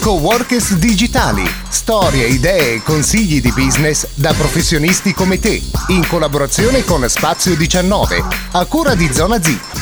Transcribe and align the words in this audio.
Coworkers 0.00 0.74
digitali, 0.74 1.48
storie, 1.68 2.26
idee 2.28 2.74
e 2.74 2.82
consigli 2.82 3.40
di 3.40 3.52
business 3.52 4.06
da 4.14 4.32
professionisti 4.32 5.12
come 5.12 5.38
te, 5.38 5.62
in 5.88 6.06
collaborazione 6.06 6.84
con 6.84 7.06
Spazio 7.08 7.54
19, 7.54 8.24
a 8.52 8.64
cura 8.64 8.94
di 8.94 9.12
Zona 9.12 9.42
Z. 9.42 9.77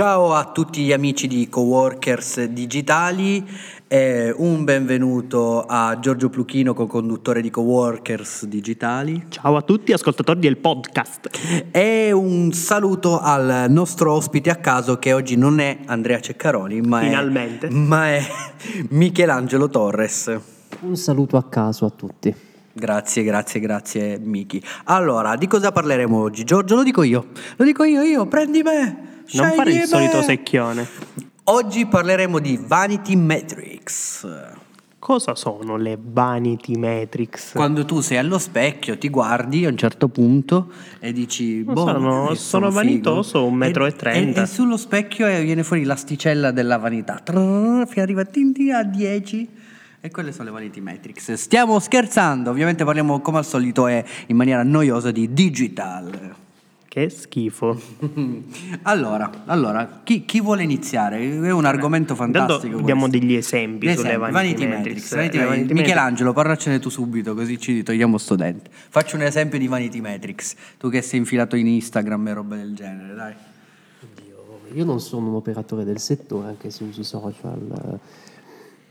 Ciao 0.00 0.32
a 0.32 0.46
tutti 0.46 0.82
gli 0.82 0.92
amici 0.92 1.26
di 1.26 1.50
Coworkers 1.50 2.44
Digitali 2.44 3.46
e 3.86 4.34
un 4.34 4.64
benvenuto 4.64 5.66
a 5.68 5.98
Giorgio 6.00 6.30
Pluchino, 6.30 6.72
co-conduttore 6.72 7.42
di 7.42 7.50
Coworkers 7.50 8.46
Digitali. 8.46 9.26
Ciao 9.28 9.56
a 9.56 9.60
tutti 9.60 9.92
ascoltatori 9.92 10.40
del 10.40 10.56
podcast. 10.56 11.28
E 11.70 12.12
un 12.12 12.50
saluto 12.52 13.20
al 13.20 13.66
nostro 13.68 14.14
ospite 14.14 14.48
a 14.48 14.56
caso 14.56 14.98
che 14.98 15.12
oggi 15.12 15.36
non 15.36 15.60
è 15.60 15.80
Andrea 15.84 16.18
Ceccaroli, 16.18 16.80
ma, 16.80 17.00
Finalmente. 17.00 17.66
È, 17.66 17.70
ma 17.70 18.08
è 18.08 18.24
Michelangelo 18.88 19.68
Torres. 19.68 20.34
Un 20.80 20.96
saluto 20.96 21.36
a 21.36 21.44
caso 21.44 21.84
a 21.84 21.90
tutti. 21.90 22.34
Grazie, 22.72 23.22
grazie, 23.22 23.60
grazie 23.60 24.18
Miki. 24.18 24.62
Allora, 24.84 25.36
di 25.36 25.46
cosa 25.46 25.72
parleremo 25.72 26.18
oggi? 26.18 26.44
Giorgio, 26.44 26.76
lo 26.76 26.84
dico 26.84 27.02
io. 27.02 27.26
Lo 27.56 27.66
dico 27.66 27.84
io, 27.84 28.00
io, 28.00 28.24
prendi 28.24 28.62
me. 28.62 29.08
Non 29.32 29.52
fare 29.52 29.72
il 29.72 29.84
solito 29.84 30.22
secchione. 30.22 30.86
Oggi 31.44 31.86
parleremo 31.86 32.38
di 32.38 32.58
Vanity 32.60 33.16
Metrics. 33.16 34.26
Cosa 35.00 35.34
sono 35.34 35.78
le 35.78 35.98
vanity 35.98 36.74
metrics? 36.74 37.52
Quando 37.54 37.86
tu 37.86 38.00
sei 38.00 38.18
allo 38.18 38.38
specchio, 38.38 38.98
ti 38.98 39.08
guardi 39.08 39.64
a 39.64 39.70
un 39.70 39.76
certo 39.78 40.08
punto 40.08 40.70
e 40.98 41.14
dici: 41.14 41.62
boh, 41.62 41.74
sono- 41.74 42.28
io 42.28 42.34
sono 42.34 42.66
figo." 42.66 42.76
vanitoso, 42.80 43.46
un 43.46 43.54
metro 43.54 43.86
e 43.86 43.92
trenta. 43.96 44.40
E, 44.40 44.44
e 44.44 44.46
sullo 44.46 44.76
specchio 44.76 45.26
eh, 45.26 45.42
viene 45.42 45.64
fuori 45.64 45.84
l'asticella 45.84 46.50
della 46.50 46.76
vanità. 46.76 47.14
Trrr, 47.14 47.86
arriva 47.96 48.20
a 48.20 48.82
10. 48.84 49.48
E 50.02 50.10
quelle 50.10 50.32
sono 50.32 50.44
le 50.44 50.50
vanity 50.50 50.80
metrics. 50.80 51.32
Stiamo 51.32 51.78
scherzando, 51.78 52.50
ovviamente 52.50 52.84
parliamo 52.84 53.20
come 53.20 53.38
al 53.38 53.46
solito 53.46 53.86
e 53.86 54.04
in 54.26 54.36
maniera 54.36 54.62
noiosa 54.62 55.10
di 55.10 55.32
digital. 55.32 56.36
Che 56.90 57.08
schifo. 57.08 57.80
Allora, 58.82 59.30
allora 59.44 60.00
chi, 60.02 60.24
chi 60.24 60.40
vuole 60.40 60.64
iniziare? 60.64 61.20
È 61.20 61.52
un 61.52 61.64
argomento 61.64 62.16
fantastico. 62.16 62.80
diamo 62.80 63.08
degli 63.08 63.34
esempi 63.34 63.86
Gli 63.86 63.94
sulle 63.94 64.08
esempi, 64.08 64.32
vanity, 64.32 64.32
Vanity 64.32 64.66
metrics. 64.66 65.12
Metrics, 65.12 65.14
Vanity 65.14 65.38
vanity 65.38 65.74
Michelangelo, 65.74 66.32
parlacene 66.32 66.80
tu 66.80 66.88
subito, 66.88 67.34
così 67.34 67.60
ci 67.60 67.84
togliamo 67.84 68.18
sto 68.18 68.34
dente. 68.34 68.70
Faccio 68.72 69.14
un 69.14 69.22
esempio 69.22 69.56
di 69.60 69.68
Vanity 69.68 70.00
Metrics. 70.00 70.56
Tu 70.78 70.90
che 70.90 71.00
sei 71.00 71.20
infilato 71.20 71.54
in 71.54 71.68
Instagram 71.68 72.26
e 72.26 72.32
roba 72.32 72.56
del 72.56 72.74
genere, 72.74 73.14
dai. 73.14 73.34
Io, 74.26 74.60
io 74.74 74.84
non 74.84 74.98
sono 74.98 75.28
un 75.28 75.36
operatore 75.36 75.84
del 75.84 76.00
settore, 76.00 76.48
anche 76.48 76.70
se 76.70 76.82
uso 76.82 77.04
social. 77.04 78.00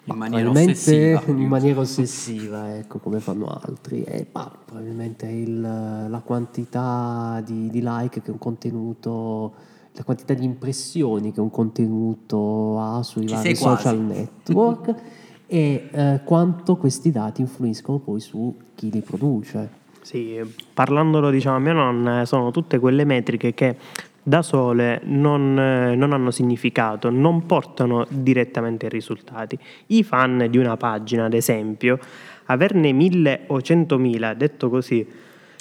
Eh, 0.09 0.13
In 0.13 0.17
ma 0.17 0.27
maniera 0.27 0.49
ossessiva. 0.49 1.23
in 1.27 1.47
maniera 1.47 1.79
ossessiva, 1.81 2.75
ecco, 2.77 2.99
come 2.99 3.19
fanno 3.19 3.45
altri. 3.47 4.03
E 4.03 4.27
ma, 4.31 4.51
probabilmente 4.65 5.27
il- 5.27 5.61
la 5.61 6.21
quantità 6.23 7.41
di, 7.45 7.69
di 7.69 7.81
like 7.83 8.21
che 8.21 8.31
un 8.31 8.37
contenuto, 8.37 9.53
la 9.93 10.03
quantità 10.03 10.33
di 10.33 10.45
impressioni 10.45 11.31
che 11.31 11.41
un 11.41 11.51
contenuto 11.51 12.79
ha 12.79 13.03
sui 13.03 13.27
Ci 13.27 13.33
vari 13.33 13.55
social 13.55 13.97
network 13.99 14.95
e 15.47 15.89
eh, 15.91 16.21
quanto 16.23 16.75
questi 16.77 17.11
dati 17.11 17.41
influiscono 17.41 17.97
poi 17.99 18.19
su 18.19 18.55
chi 18.75 18.91
li 18.91 19.01
produce. 19.01 19.77
Sì, 20.01 20.39
parlandolo 20.73 21.29
diciamo 21.29 21.57
a 21.57 21.59
me 21.59 21.73
non 21.73 22.21
sono 22.25 22.51
tutte 22.51 22.79
quelle 22.79 23.03
metriche 23.03 23.53
che 23.53 23.75
da 24.23 24.41
sole 24.41 25.01
non, 25.05 25.57
eh, 25.57 25.95
non 25.95 26.13
hanno 26.13 26.31
significato, 26.31 27.09
non 27.09 27.45
portano 27.45 28.05
direttamente 28.09 28.85
ai 28.85 28.91
risultati. 28.91 29.57
I 29.87 30.03
fan 30.03 30.47
di 30.49 30.57
una 30.57 30.77
pagina, 30.77 31.25
ad 31.25 31.33
esempio, 31.33 31.99
averne 32.45 32.91
mille 32.91 33.41
o 33.47 33.61
centomila, 33.61 34.33
detto 34.33 34.69
così, 34.69 35.05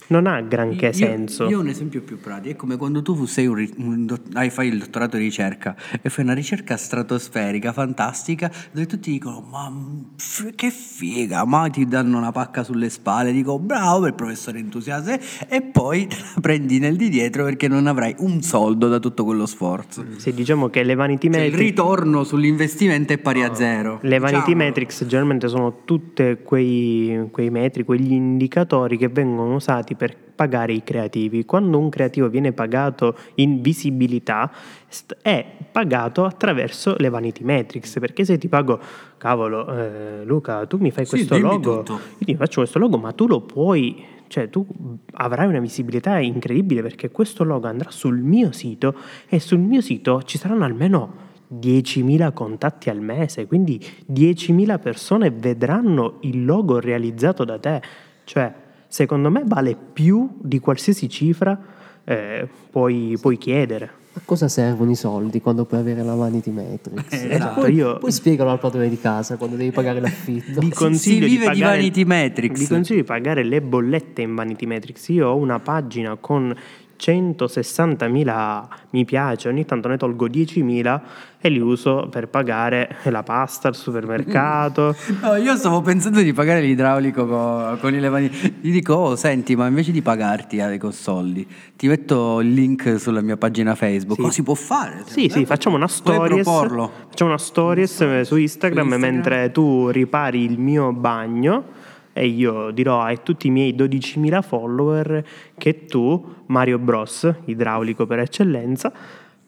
non 0.09 0.27
ha 0.27 0.41
granché 0.41 0.87
Io- 0.87 0.93
senso. 0.93 1.49
Io 1.49 1.59
ho 1.59 1.61
un 1.61 1.69
esempio 1.69 2.03
più 2.03 2.19
pratico, 2.19 2.53
è 2.53 2.57
come 2.57 2.77
quando 2.77 3.03
tu 3.03 3.25
sei 3.27 3.47
un, 3.47 3.69
un 3.77 4.17
hai, 4.35 4.51
fai 4.51 4.69
il 4.69 4.79
dottorato 4.79 5.17
di 5.17 5.25
ricerca 5.25 5.77
e 6.01 6.09
fai 6.11 6.25
una 6.25 6.35
ricerca 6.35 6.77
stratosferica, 6.77 7.73
fantastica, 7.73 8.51
dove 8.73 8.87
tutti 8.87 9.11
dicono 9.11 9.41
ma 9.51 9.73
f- 10.17 10.55
che 10.55 10.71
figa, 10.71 11.45
ma 11.45 11.69
ti 11.69 11.87
danno 11.87 12.19
una 12.19 12.33
pacca 12.33 12.63
sulle 12.65 12.89
spalle, 12.91 13.33
dico 13.33 13.59
bravo 13.59 14.01
per 14.01 14.09
il 14.11 14.15
professore 14.15 14.59
entusiasta 14.59 15.19
e 15.49 15.63
poi 15.63 16.07
te 16.07 16.17
la 16.35 16.41
prendi 16.41 16.79
nel 16.79 16.97
di 16.97 17.09
dietro 17.09 17.45
perché 17.45 17.69
non 17.69 17.87
avrai 17.87 18.15
un 18.19 18.43
soldo 18.43 18.89
da 18.89 18.99
tutto 18.99 19.25
quello 19.25 19.47
sforzo. 19.47 20.05
Sì, 20.17 20.33
diciamo 20.33 20.69
che 20.69 20.83
le 20.83 20.95
vanity 20.95 21.31
Cioè, 21.31 21.41
il 21.43 21.51
metrics 21.51 21.69
ritorno 21.69 22.25
sull'investimento 22.25 23.13
è 23.13 23.19
pari 23.19 23.43
a 23.43 23.55
zero. 23.55 23.99
Le 24.03 24.19
vanity 24.19 24.39
Diciamolo. 24.41 24.65
metrics 24.65 25.05
generalmente 25.07 25.49
sono 25.49 25.81
tutti 25.85 26.39
quei, 26.43 27.29
quei 27.31 27.51
metri, 27.51 27.85
quegli 27.85 28.13
indicatori 28.13 28.97
che 28.97 29.09
vengono 29.09 29.55
usati 29.55 29.95
per 29.98 30.16
pagare 30.38 30.72
i 30.72 30.84
creativi. 30.84 31.44
Quando 31.44 31.78
un 31.78 31.88
creativo 31.88 32.28
viene 32.28 32.53
pagato 32.53 33.16
in 33.34 33.60
visibilità 33.60 34.50
è 35.20 35.44
pagato 35.72 36.25
attraverso 36.25 36.94
le 36.98 37.09
vanity 37.09 37.42
metrics, 37.42 37.98
perché 37.98 38.25
se 38.25 38.38
ti 38.38 38.47
pago, 38.48 38.78
cavolo, 39.19 39.66
eh, 39.75 40.25
Luca, 40.25 40.64
tu 40.66 40.78
mi 40.78 40.92
fai 40.92 41.04
Sì, 41.04 41.10
questo 41.10 41.38
logo, 41.38 41.82
tutto. 41.82 42.00
io 42.19 42.25
ti 42.25 42.36
faccio 42.36 42.60
questo 42.60 42.78
logo, 42.78 42.97
ma 42.98 43.10
tu 43.12 43.26
lo 43.26 43.41
puoi, 43.41 44.03
cioè 44.28 44.48
tu 44.48 44.64
avrai 45.14 45.48
una 45.48 45.59
visibilità 45.59 46.19
incredibile 46.19 46.82
perché 46.82 47.10
questo 47.10 47.42
logo 47.42 47.66
andrà 47.66 47.91
sul 47.91 48.20
mio 48.20 48.53
sito 48.53 48.94
e 49.28 49.41
sul 49.41 49.59
mio 49.59 49.80
sito 49.80 50.22
ci 50.22 50.38
saranno 50.38 50.65
almeno 50.65 51.26
10.000 51.53 52.32
contatti 52.32 52.91
al 52.91 53.00
mese, 53.00 53.47
quindi 53.47 53.84
10.000 54.09 54.78
persone 54.78 55.30
vedranno 55.30 56.19
il 56.20 56.44
logo 56.44 56.78
realizzato 56.78 57.44
da 57.44 57.59
te. 57.59 57.82
Cioè, 58.25 58.53
secondo 58.88 59.31
me 59.31 59.43
vale 59.44 59.76
più 59.76 60.28
di 60.41 60.59
qualsiasi 60.59 61.09
cifra 61.09 61.59
eh, 62.04 62.49
puoi, 62.71 63.16
puoi 63.21 63.37
chiedere. 63.38 63.91
A 64.15 64.21
cosa 64.25 64.49
servono 64.49 64.91
i 64.91 64.97
soldi 64.97 65.41
quando 65.41 65.65
puoi 65.65 65.78
avere 65.81 66.03
la 66.03 66.15
vanity 66.15 66.50
metrics? 66.50 67.12
Eh, 67.12 67.28
Eh, 67.28 67.34
esatto, 67.34 67.60
poi, 67.60 67.75
io- 67.75 67.98
poi 67.98 68.10
spiegalo 68.10 68.50
al 68.50 68.59
padrone 68.59 68.88
di 68.88 68.98
casa 68.98 69.37
quando 69.37 69.54
devi 69.56 69.71
pagare 69.71 70.00
l'affitto. 70.00 70.59
Vi 70.60 70.66
Si- 70.66 70.72
consiglio 70.72 71.27
di 71.28 71.37
pagare- 71.37 71.77
vanity 71.77 72.04
metrics. 72.04 72.59
Vi 72.60 72.66
consiglio 72.66 73.00
di 73.00 73.06
pagare 73.06 73.44
le 73.44 73.60
bollette 73.60 74.22
in 74.22 74.34
Vanity 74.34 74.66
Metrics. 74.66 75.09
Io 75.10 75.28
ho 75.28 75.37
una 75.37 75.60
pagina 75.60 76.16
con 76.19 76.53
160.000 76.98 78.66
mi 78.91 79.04
piace, 79.04 79.48
ogni 79.48 79.64
tanto 79.64 79.88
ne 79.88 79.97
tolgo 79.97 80.26
10.000 80.26 81.00
e 81.41 81.48
li 81.50 81.60
uso 81.60 82.09
per 82.10 82.28
pagare 82.28 82.97
la 83.04 83.22
pasta 83.22 83.69
al 83.69 83.76
supermercato. 83.76 84.97
No, 85.20 85.36
io 85.36 85.56
stavo 85.56 85.81
pensando 85.81 86.20
di 86.20 86.32
pagare 86.32 86.60
l'idraulico 86.60 87.26
co- 87.26 87.76
con, 87.81 87.94
i 87.94 88.00
levani. 88.00 88.31
Gli 88.60 88.70
dico, 88.70 88.94
oh, 88.94 89.16
senti, 89.16 89.56
ma 89.56 89.66
invece 89.66 89.91
di 89.91 90.03
pagarti 90.03 90.59
eh, 90.59 90.78
con 90.78 90.92
soldi, 90.92 91.47
ti 91.76 91.88
metto 91.88 92.41
il 92.41 92.53
link 92.53 92.98
sulla 92.98 93.20
mia 93.20 93.36
pagina 93.36 93.75
Facebook. 93.75 94.16
Sì. 94.16 94.22
Cosa 94.22 94.32
si 94.32 94.42
può 94.42 94.54
fare? 94.54 95.03
Sì, 95.06 95.28
sì, 95.28 95.44
facciamo 95.44 95.76
una 95.76 95.88
stories. 95.88 96.44
Facciamo 96.44 97.30
una 97.30 97.38
stories 97.38 97.94
su 97.97 98.04
Instagram, 98.04 98.25
Su 98.25 98.36
Instagram. 98.36 98.88
mentre 99.00 99.50
tu 99.50 99.88
ripari 99.88 100.44
il 100.44 100.59
mio 100.59 100.92
bagno 100.92 101.76
e 102.19 102.27
io 102.27 102.71
dirò 102.73 103.03
a 103.03 103.17
tutti 103.17 103.47
i 103.47 103.51
miei 103.51 103.75
12.000 103.75 104.43
follower 104.43 105.25
che 105.56 105.87
tu, 105.87 106.34
Mario 106.47 106.79
Bros, 106.79 107.33
idraulico 107.45 108.06
per 108.06 108.19
eccellenza, 108.19 108.93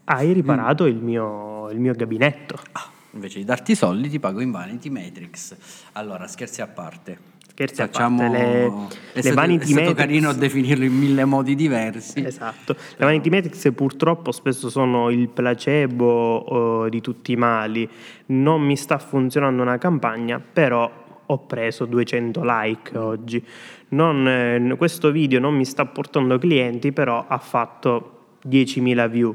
hai 0.04 0.32
riparato 0.32 0.86
il, 0.86 0.97
mio, 0.97 1.69
il 1.70 1.80
mio 1.80 1.92
gabinetto. 1.94 2.56
Ah, 2.72 2.88
invece 3.12 3.38
di 3.38 3.44
darti 3.44 3.72
i 3.72 3.75
soldi, 3.75 4.09
ti 4.09 4.20
pago 4.20 4.41
in 4.41 4.50
Vanity 4.50 4.88
Metrics. 4.88 5.56
Allora, 5.92 6.26
scherzi 6.26 6.62
a 6.62 6.66
parte. 6.69 7.19
Scherzi 7.48 7.82
a 7.82 7.86
Facciamo... 7.86 8.19
parte, 8.19 8.38
le- 8.38 8.64
è 8.66 8.70
le 9.14 9.20
stato, 9.22 9.34
Vanity 9.34 9.62
è 9.62 9.66
stato 9.66 9.80
Metrics- 9.80 9.98
carino 9.98 10.32
definirlo 10.32 10.84
in 10.84 10.97
mille 10.97 11.25
modi 11.25 11.54
diversi. 11.54 12.25
Esatto. 12.25 12.75
Le 12.97 13.04
Vanity 13.04 13.28
Metrics 13.28 13.70
purtroppo 13.75 14.32
spesso 14.32 14.70
sono 14.70 15.10
il 15.10 15.28
placebo 15.28 16.86
eh, 16.86 16.91
di 16.91 17.00
tutti 17.00 17.33
i 17.33 17.36
mali. 17.36 17.89
Non 18.27 18.62
mi 18.62 18.77
sta 18.77 18.98
funzionando 18.98 19.60
una 19.60 19.78
campagna, 19.78 20.41
però 20.41 21.09
ho 21.30 21.38
preso 21.38 21.84
200 21.84 22.41
like 22.44 22.98
oggi. 22.98 23.44
Non, 23.91 24.27
eh, 24.27 24.74
questo 24.77 25.10
video 25.10 25.38
non 25.38 25.54
mi 25.54 25.65
sta 25.65 25.86
portando 25.86 26.38
clienti, 26.38 26.92
però 26.92 27.24
ha 27.28 27.38
fatto 27.38 28.36
10.000 28.47 29.09
view. 29.09 29.34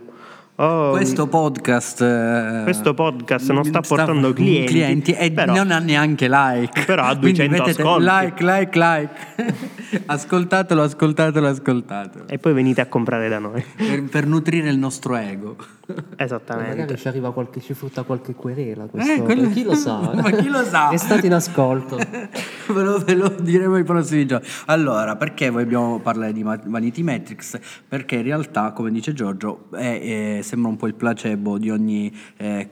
Oh, 0.57 0.91
Questo 0.91 1.27
podcast, 1.27 2.01
eh, 2.01 2.61
Questo 2.63 2.93
podcast 2.93 3.51
non 3.51 3.65
sta 3.65 3.81
portando 3.81 4.31
clienti, 4.31 5.11
e 5.11 5.31
però- 5.31 5.53
non 5.53 5.71
ha 5.71 5.79
neanche 5.79 6.29
like. 6.29 6.85
però 6.85 7.03
ha 7.03 7.15
Quindi 7.17 7.45
200 7.47 7.57
mettete 7.57 7.81
ascolti. 7.81 8.03
Like, 8.05 8.43
like, 8.43 8.79
like. 8.79 10.03
ascoltatelo, 10.05 10.81
ascoltatelo, 10.81 11.47
ascoltatelo. 11.47 12.27
E 12.27 12.37
poi 12.37 12.53
venite 12.53 12.79
a 12.79 12.85
comprare 12.87 13.27
da 13.27 13.39
noi. 13.39 13.65
Per, 13.75 14.03
per 14.03 14.25
nutrire 14.27 14.69
il 14.69 14.77
nostro 14.77 15.15
ego. 15.17 15.57
Esattamente. 16.17 16.75
Magari 16.77 16.97
ci 16.97 17.07
arriva 17.07 17.31
qualche, 17.31 17.61
ci 17.61 17.73
frutta 17.73 18.03
qualche 18.03 18.33
querela. 18.33 18.85
Questo, 18.85 19.11
Eh, 19.11 19.21
quello- 19.21 19.49
Chi 19.49 19.63
lo 19.63 19.73
sa? 19.75 20.11
Ma 20.13 20.29
chi 20.31 20.47
lo 20.49 20.63
sa? 20.63 20.89
È 20.89 20.97
stato 20.97 21.25
in 21.25 21.33
ascolto. 21.33 21.97
ve, 22.73 22.81
lo, 22.83 22.97
ve 22.99 23.13
lo 23.13 23.29
diremo 23.39 23.77
i 23.77 23.83
prossimi 23.83 24.25
giorni. 24.25 24.47
Allora, 24.67 25.15
perché 25.15 25.49
vogliamo 25.49 25.99
parlare 25.99 26.33
di 26.33 26.43
Vanity 26.43 27.01
Metrics? 27.03 27.59
Perché 27.87 28.15
in 28.15 28.23
realtà, 28.23 28.71
come 28.71 28.91
dice 28.91 29.13
Giorgio, 29.13 29.67
è, 29.71 30.37
eh, 30.37 30.43
sembra 30.43 30.69
un 30.69 30.77
po' 30.77 30.87
il 30.87 30.95
placebo 30.95 31.57
di 31.57 31.69
ogni 31.69 32.11
eh, 32.37 32.69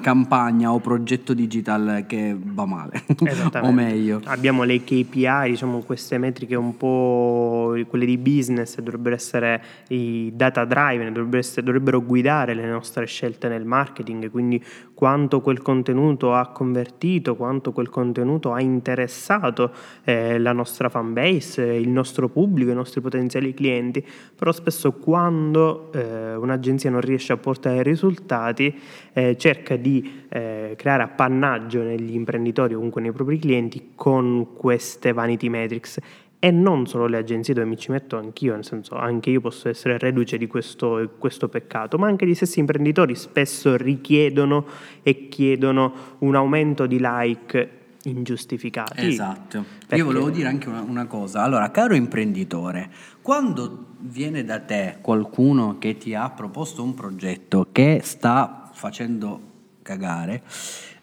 campagna 0.00 0.72
o 0.72 0.80
progetto 0.80 1.34
digital 1.34 2.04
che 2.06 2.36
va 2.38 2.64
male, 2.66 3.02
Esattamente. 3.24 3.58
o 3.58 3.72
meglio. 3.72 4.20
Abbiamo 4.24 4.62
le 4.64 4.82
KPI, 4.82 5.48
diciamo 5.50 5.78
queste 5.80 6.18
metriche 6.18 6.54
un 6.56 6.76
po' 6.76 7.74
quelle 7.88 8.04
di 8.04 8.18
business, 8.18 8.76
dovrebbero 8.78 9.14
essere 9.14 9.62
i 9.88 10.32
data 10.34 10.64
driven, 10.64 11.12
dovrebbero, 11.12 11.38
essere- 11.38 11.62
dovrebbero 11.64 12.02
guidare 12.02 12.40
le 12.46 12.66
nostre 12.66 13.06
scelte 13.06 13.48
nel 13.48 13.64
marketing, 13.64 14.30
quindi 14.30 14.62
quanto 14.94 15.40
quel 15.40 15.62
contenuto 15.62 16.34
ha 16.34 16.48
convertito, 16.48 17.36
quanto 17.36 17.72
quel 17.72 17.88
contenuto 17.88 18.52
ha 18.52 18.60
interessato 18.60 19.72
eh, 20.04 20.38
la 20.38 20.52
nostra 20.52 20.88
fan 20.88 21.12
base, 21.12 21.62
il 21.62 21.88
nostro 21.88 22.28
pubblico, 22.28 22.70
i 22.70 22.74
nostri 22.74 23.00
potenziali 23.00 23.54
clienti, 23.54 24.04
però 24.36 24.52
spesso 24.52 24.92
quando 24.92 25.90
eh, 25.92 26.34
un'agenzia 26.34 26.90
non 26.90 27.00
riesce 27.00 27.32
a 27.32 27.36
portare 27.36 27.82
risultati 27.82 28.78
eh, 29.12 29.36
cerca 29.36 29.76
di 29.76 30.24
eh, 30.28 30.74
creare 30.76 31.04
appannaggio 31.04 31.82
negli 31.82 32.14
imprenditori 32.14 32.74
o 32.74 32.76
comunque 32.76 33.00
nei 33.00 33.12
propri 33.12 33.38
clienti 33.38 33.92
con 33.94 34.54
queste 34.54 35.12
vanity 35.12 35.48
metrics 35.48 36.00
e 36.44 36.50
non 36.50 36.88
solo 36.88 37.06
le 37.06 37.18
agenzie 37.18 37.54
dove 37.54 37.68
mi 37.68 37.76
ci 37.76 37.92
metto 37.92 38.16
anch'io, 38.16 38.54
nel 38.54 38.64
senso 38.64 38.96
anche 38.96 39.30
io 39.30 39.40
posso 39.40 39.68
essere 39.68 39.96
reduce 39.96 40.38
di 40.38 40.48
questo, 40.48 41.12
questo 41.16 41.48
peccato, 41.48 41.98
ma 41.98 42.08
anche 42.08 42.26
gli 42.26 42.34
stessi 42.34 42.58
imprenditori 42.58 43.14
spesso 43.14 43.76
richiedono 43.76 44.66
e 45.04 45.28
chiedono 45.28 45.92
un 46.18 46.34
aumento 46.34 46.86
di 46.86 46.98
like 47.00 47.70
ingiustificati. 48.02 49.06
Esatto. 49.06 49.64
Perché- 49.78 49.94
Io 49.94 50.04
volevo 50.04 50.30
dire 50.30 50.48
anche 50.48 50.68
una, 50.68 50.80
una 50.80 51.06
cosa. 51.06 51.44
Allora, 51.44 51.70
caro 51.70 51.94
imprenditore, 51.94 52.90
quando 53.22 53.90
viene 54.00 54.42
da 54.42 54.58
te 54.58 54.96
qualcuno 55.00 55.78
che 55.78 55.96
ti 55.96 56.12
ha 56.12 56.28
proposto 56.30 56.82
un 56.82 56.94
progetto 56.94 57.68
che 57.70 58.00
sta 58.02 58.68
facendo 58.72 59.40
cagare, 59.82 60.42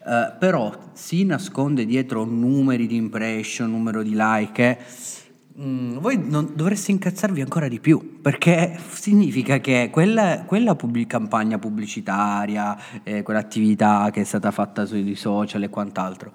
eh, 0.06 0.34
però 0.38 0.70
si 0.92 1.24
nasconde 1.24 1.86
dietro 1.86 2.26
numeri 2.26 2.88
di 2.88 2.98
impression, 2.98 3.72
numero 3.72 4.04
di 4.04 4.12
like, 4.14 4.62
eh, 4.64 4.78
mm, 5.60 5.98
voi 5.98 6.18
non, 6.24 6.52
dovreste 6.56 6.92
incazzarvi 6.92 7.42
ancora 7.42 7.68
di 7.68 7.80
più 7.80 8.20
perché 8.22 8.80
significa 8.92 9.60
che 9.60 9.90
quella, 9.92 10.44
quella 10.46 10.76
pubblic- 10.76 11.10
campagna 11.10 11.60
pubblicitaria, 11.60 12.78
eh, 13.04 13.24
quell'attività 13.24 14.10
che 14.12 14.22
è 14.22 14.24
stata 14.24 14.52
fatta 14.52 14.86
sui 14.86 15.16
social 15.16 15.64
e 15.64 15.70
quant'altro, 15.70 16.32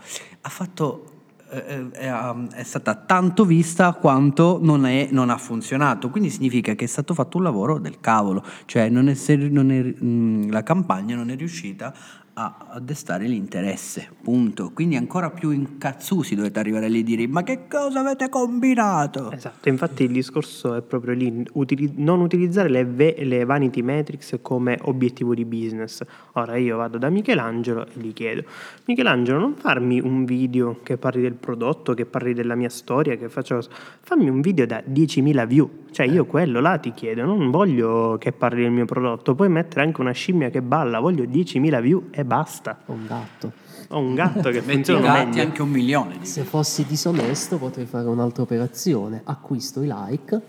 fatto 0.48 1.14
eh, 1.50 1.90
è, 1.92 2.10
è 2.52 2.62
stata 2.62 2.94
tanto 2.94 3.44
vista 3.44 3.92
quanto 3.92 4.58
non, 4.60 4.86
è- 4.86 5.08
non 5.10 5.30
ha 5.30 5.36
funzionato. 5.36 6.10
Quindi 6.10 6.30
significa 6.30 6.74
che 6.74 6.84
è 6.84 6.88
stato 6.88 7.14
fatto 7.14 7.36
un 7.36 7.44
lavoro 7.44 7.78
del 7.78 8.00
cavolo, 8.00 8.44
cioè 8.66 8.88
non 8.88 9.08
è 9.08 9.14
non 9.50 9.70
è- 9.70 9.94
mm, 10.04 10.50
la 10.50 10.62
campagna 10.62 11.14
non 11.16 11.30
è 11.30 11.36
riuscita 11.36 11.94
a, 12.34 12.66
a 12.70 12.80
destare 12.80 13.26
l'interesse, 13.26 14.08
punto. 14.22 14.70
Quindi 14.74 14.96
ancora 14.96 15.30
più 15.30 15.50
incazzusi 15.50 16.34
dovete 16.34 16.58
arrivare 16.58 16.88
lì 16.88 17.00
e 17.00 17.02
dire 17.04 17.26
ma 17.28 17.42
che 17.42 17.66
cosa 17.68 18.00
avete 18.00 18.28
combinato? 18.28 19.30
Esatto, 19.30 19.68
infatti 19.68 20.04
il 20.04 20.12
discorso 20.12 20.74
è 20.74 20.82
proprio 20.82 21.14
lì, 21.14 21.44
utili- 21.52 21.92
non 21.96 22.20
utilizzare 22.20 22.68
le, 22.68 22.84
ve- 22.84 23.16
le 23.20 23.44
vanity 23.44 23.82
metrics 23.82 24.38
come 24.42 24.78
obiettivo 24.82 25.34
di 25.34 25.44
business. 25.44 26.02
Ora 26.32 26.56
io 26.56 26.76
vado 26.76 26.98
da 26.98 27.08
Michelangelo 27.08 27.86
e 27.86 28.00
gli 28.00 28.12
chiedo, 28.12 28.44
Michelangelo 28.86 29.38
non 29.38 29.54
farmi 29.54 30.00
un 30.00 30.24
video 30.24 30.80
che 30.82 30.96
parli 30.96 31.22
del 31.22 31.34
prodotto, 31.34 31.94
che 31.94 32.04
parli 32.04 32.34
della 32.34 32.54
mia 32.54 32.70
storia, 32.70 33.16
che 33.16 33.28
faccio... 33.28 33.62
Fammi 34.00 34.28
un 34.28 34.40
video 34.40 34.66
da 34.66 34.82
10.000 34.86 35.46
view, 35.46 35.70
cioè 35.92 36.06
io 36.06 36.26
quello 36.26 36.60
là 36.60 36.76
ti 36.78 36.92
chiedo, 36.92 37.24
non 37.24 37.50
voglio 37.50 38.16
che 38.18 38.32
parli 38.32 38.62
del 38.62 38.72
mio 38.72 38.84
prodotto, 38.84 39.34
puoi 39.34 39.48
mettere 39.48 39.82
anche 39.82 40.00
una 40.00 40.12
scimmia 40.12 40.50
che 40.50 40.60
balla, 40.60 40.98
voglio 40.98 41.24
10.000 41.24 41.80
view 41.80 42.08
e 42.10 42.23
basta. 42.24 42.78
Un 42.86 43.06
gatto. 43.06 43.52
Ho 43.88 43.98
un 44.00 44.14
gatto 44.14 44.50
che 44.50 44.60
funziona 44.62 45.00
gatti 45.12 45.26
meglio. 45.28 45.42
anche 45.42 45.62
un 45.62 45.68
milione. 45.70 46.18
di- 46.18 46.26
Se 46.26 46.42
fossi 46.42 46.84
disonesto 46.84 47.58
potrei 47.58 47.86
fare 47.86 48.08
un'altra 48.08 48.42
operazione, 48.42 49.20
acquisto 49.24 49.82
i 49.82 49.92
like, 49.92 50.40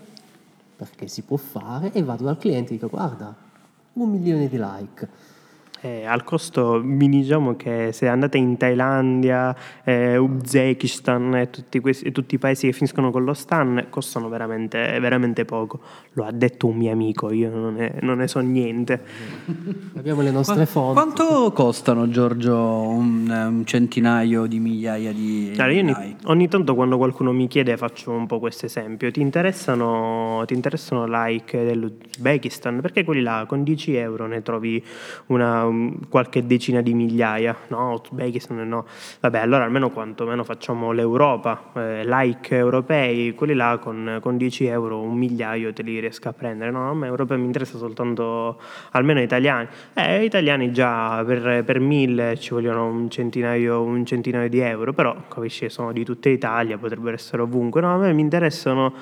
perché 0.76 1.08
si 1.08 1.22
può 1.22 1.36
fare, 1.36 1.92
e 1.92 2.02
vado 2.02 2.24
dal 2.24 2.38
cliente 2.38 2.70
e 2.70 2.74
dico 2.74 2.88
guarda, 2.88 3.34
un 3.94 4.10
milione 4.10 4.48
di 4.48 4.58
like. 4.58 5.08
Eh, 5.86 6.04
al 6.04 6.24
costo, 6.24 6.80
mi 6.82 7.08
diciamo 7.08 7.54
che 7.54 7.90
se 7.92 8.08
andate 8.08 8.38
in 8.38 8.56
Thailandia, 8.56 9.54
eh, 9.84 10.16
Uzbekistan 10.16 11.36
e 11.36 11.50
tutti, 11.50 11.78
questi, 11.78 12.06
e 12.06 12.10
tutti 12.10 12.34
i 12.34 12.38
paesi 12.38 12.66
che 12.66 12.72
finiscono 12.72 13.12
con 13.12 13.22
lo 13.22 13.34
stan, 13.34 13.86
costano 13.88 14.28
veramente, 14.28 14.98
veramente 14.98 15.44
poco. 15.44 15.78
Lo 16.14 16.24
ha 16.24 16.32
detto 16.32 16.66
un 16.66 16.76
mio 16.76 16.90
amico, 16.90 17.30
io 17.30 17.50
non 17.50 17.74
ne, 17.74 17.98
non 18.00 18.18
ne 18.18 18.26
so 18.26 18.40
niente. 18.40 19.00
Abbiamo 19.96 20.22
le 20.22 20.32
nostre 20.32 20.56
Qua- 20.56 20.66
fonti. 20.66 20.94
Quanto 20.94 21.52
costano, 21.52 22.08
Giorgio, 22.08 22.56
un, 22.56 23.30
un 23.30 23.64
centinaio 23.64 24.46
di 24.46 24.58
migliaia 24.58 25.12
di 25.12 25.52
Allora, 25.56 25.72
io 25.72 25.82
ogni, 25.82 26.16
ogni 26.24 26.48
tanto 26.48 26.74
quando 26.74 26.96
qualcuno 26.96 27.30
mi 27.30 27.46
chiede 27.46 27.76
faccio 27.76 28.10
un 28.10 28.26
po' 28.26 28.40
questo 28.40 28.66
esempio. 28.66 29.08
Ti 29.12 29.20
interessano, 29.20 30.42
ti 30.46 30.54
interessano 30.54 31.06
like 31.06 31.62
dell'Uzbekistan? 31.62 32.80
Perché 32.80 33.04
quelli 33.04 33.22
là 33.22 33.44
con 33.46 33.62
10 33.62 33.94
euro 33.94 34.26
ne 34.26 34.42
trovi 34.42 34.82
una, 35.26 35.74
um, 35.76 36.08
qualche 36.08 36.46
decina 36.46 36.80
di 36.80 36.94
migliaia. 36.94 37.54
No, 37.68 37.92
Uzbekistan 37.92 38.66
no. 38.66 38.86
Vabbè, 39.20 39.38
allora 39.38 39.64
almeno 39.64 39.90
quantomeno 39.90 40.44
facciamo 40.44 40.92
l'Europa. 40.92 41.72
eh, 41.74 42.02
like 42.04 42.56
europei, 42.56 43.34
quelli 43.34 43.54
là 43.54 43.78
con, 43.80 44.18
con 44.20 44.36
10 44.36 44.66
euro 44.66 45.00
un 45.00 45.16
migliaio 45.16 45.72
te 45.72 45.82
li 45.82 45.98
riesco 46.00 46.28
a 46.28 46.32
prendere. 46.32 46.70
No, 46.70 46.90
a 46.90 46.94
me 46.94 47.06
europei 47.06 47.38
mi 47.38 47.46
interessa 47.46 47.78
soltanto 47.78 48.60
almeno 48.92 49.20
italiani. 49.20 49.68
Eh, 49.94 50.24
italiani 50.24 50.72
già 50.72 51.22
per, 51.24 51.64
per 51.64 51.80
mille 51.80 52.36
ci 52.38 52.50
vogliono 52.50 52.86
un 52.86 53.10
centinaio, 53.10 53.82
un 53.82 54.04
centinaio 54.04 54.48
di 54.48 54.58
euro, 54.60 54.92
però 54.92 55.14
capisci, 55.28 55.68
sono 55.68 55.92
di 55.92 56.04
tutta 56.04 56.28
Italia, 56.28 56.78
potrebbero 56.78 57.14
essere 57.14 57.42
ovunque. 57.42 57.80
No, 57.80 57.94
a 57.94 57.98
me 57.98 58.12
mi 58.12 58.22
interessano 58.22 58.92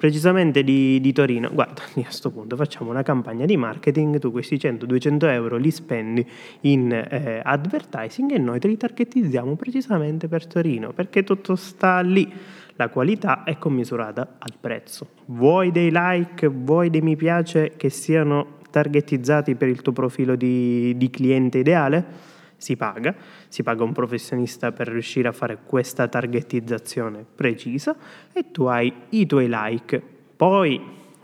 precisamente 0.00 0.64
di, 0.64 0.98
di 0.98 1.12
Torino. 1.12 1.50
Guarda, 1.52 1.82
a 1.94 2.00
questo 2.00 2.30
punto 2.30 2.56
facciamo 2.56 2.88
una 2.88 3.02
campagna 3.02 3.44
di 3.44 3.58
marketing, 3.58 4.18
tu 4.18 4.30
questi 4.30 4.56
100-200 4.56 5.24
euro 5.26 5.58
li 5.58 5.70
spendi 5.70 6.26
in 6.62 6.90
eh, 6.90 7.42
advertising 7.44 8.32
e 8.32 8.38
noi 8.38 8.58
te 8.58 8.68
li 8.68 8.78
targetizziamo 8.78 9.56
precisamente 9.56 10.26
per 10.26 10.46
Torino, 10.46 10.94
perché 10.94 11.22
tutto 11.22 11.54
sta 11.54 12.00
lì. 12.00 12.32
La 12.76 12.88
qualità 12.88 13.44
è 13.44 13.58
commisurata 13.58 14.36
al 14.38 14.54
prezzo. 14.58 15.08
Vuoi 15.26 15.70
dei 15.70 15.90
like, 15.92 16.46
vuoi 16.46 16.88
dei 16.88 17.02
mi 17.02 17.14
piace 17.14 17.74
che 17.76 17.90
siano 17.90 18.56
targetizzati 18.70 19.54
per 19.54 19.68
il 19.68 19.82
tuo 19.82 19.92
profilo 19.92 20.34
di, 20.34 20.96
di 20.96 21.10
cliente 21.10 21.58
ideale? 21.58 22.38
Si 22.60 22.76
paga, 22.76 23.14
si 23.48 23.62
paga 23.62 23.84
un 23.84 23.92
professionista 23.92 24.70
per 24.70 24.88
riuscire 24.88 25.28
a 25.28 25.32
fare 25.32 25.60
questa 25.64 26.08
targetizzazione 26.08 27.24
precisa 27.34 27.96
e 28.34 28.50
tu 28.50 28.64
hai 28.64 28.92
i 29.08 29.24
tuoi 29.24 29.46
like. 29.48 30.02
Poi, 30.36 30.78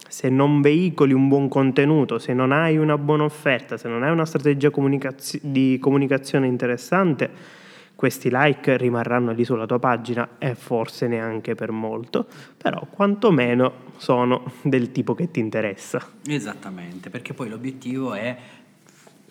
se 0.09 0.31
non 0.31 0.63
veicoli 0.63 1.13
un 1.13 1.29
buon 1.29 1.49
contenuto, 1.49 2.19
se 2.19 2.33
non 2.33 2.53
hai 2.53 2.79
una 2.79 2.97
buona 2.97 3.25
offerta, 3.25 3.77
se 3.77 3.87
non 3.87 4.03
hai 4.03 4.11
una 4.11 4.25
strategia 4.25 4.71
comunicazio- 4.71 5.39
di 5.43 5.77
comunicazione 5.79 6.47
interessante, 6.47 7.31
questi 7.95 8.31
like 8.33 8.75
rimarranno 8.79 9.33
lì 9.33 9.45
sulla 9.45 9.67
tua 9.67 9.79
pagina 9.79 10.37
e 10.39 10.55
forse 10.55 11.07
neanche 11.07 11.55
per 11.55 11.71
molto, 11.71 12.27
però 12.57 12.87
quantomeno 12.91 13.73
sono 13.99 14.53
del 14.63 14.91
tipo 14.91 15.15
che 15.15 15.31
ti 15.31 15.41
interessa. 15.41 16.01
Esattamente, 16.27 17.11
perché 17.11 17.35
poi 17.35 17.51
l'obiettivo 17.51 18.15
è 18.15 18.37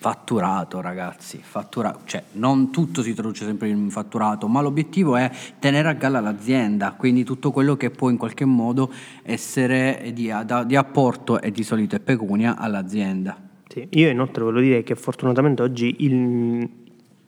fatturato, 0.05 0.81
ragazzi, 0.81 1.39
fatturato, 1.41 2.01
cioè 2.05 2.21
non 2.33 2.69
tutto 2.69 3.01
si 3.01 3.15
traduce 3.15 3.43
sempre 3.43 3.69
in 3.69 3.89
fatturato, 3.89 4.47
ma 4.47 4.62
l'obiettivo 4.62 5.15
è 5.15 5.31
tenere 5.57 5.88
a 5.88 5.93
galla 5.93 6.19
l'azienda, 6.19 6.91
quindi 6.91 7.24
tutto 7.24 7.50
quello 7.50 7.75
che 7.75 7.89
può 7.89 8.12
in 8.12 8.17
qualche 8.17 8.45
modo 8.45 8.93
essere 9.24 10.12
di, 10.13 10.31
di 10.67 10.75
apporto 10.75 11.41
e 11.41 11.50
di 11.50 11.63
solito 11.63 11.95
è 11.95 12.00
pecunia 12.00 12.55
all'azienda. 12.55 13.35
Sì, 13.67 13.88
io 13.89 14.09
inoltre 14.09 14.43
voglio 14.43 14.59
dire 14.59 14.83
che 14.83 14.93
fortunatamente 14.93 15.63
oggi 15.63 15.95
il, 16.01 16.69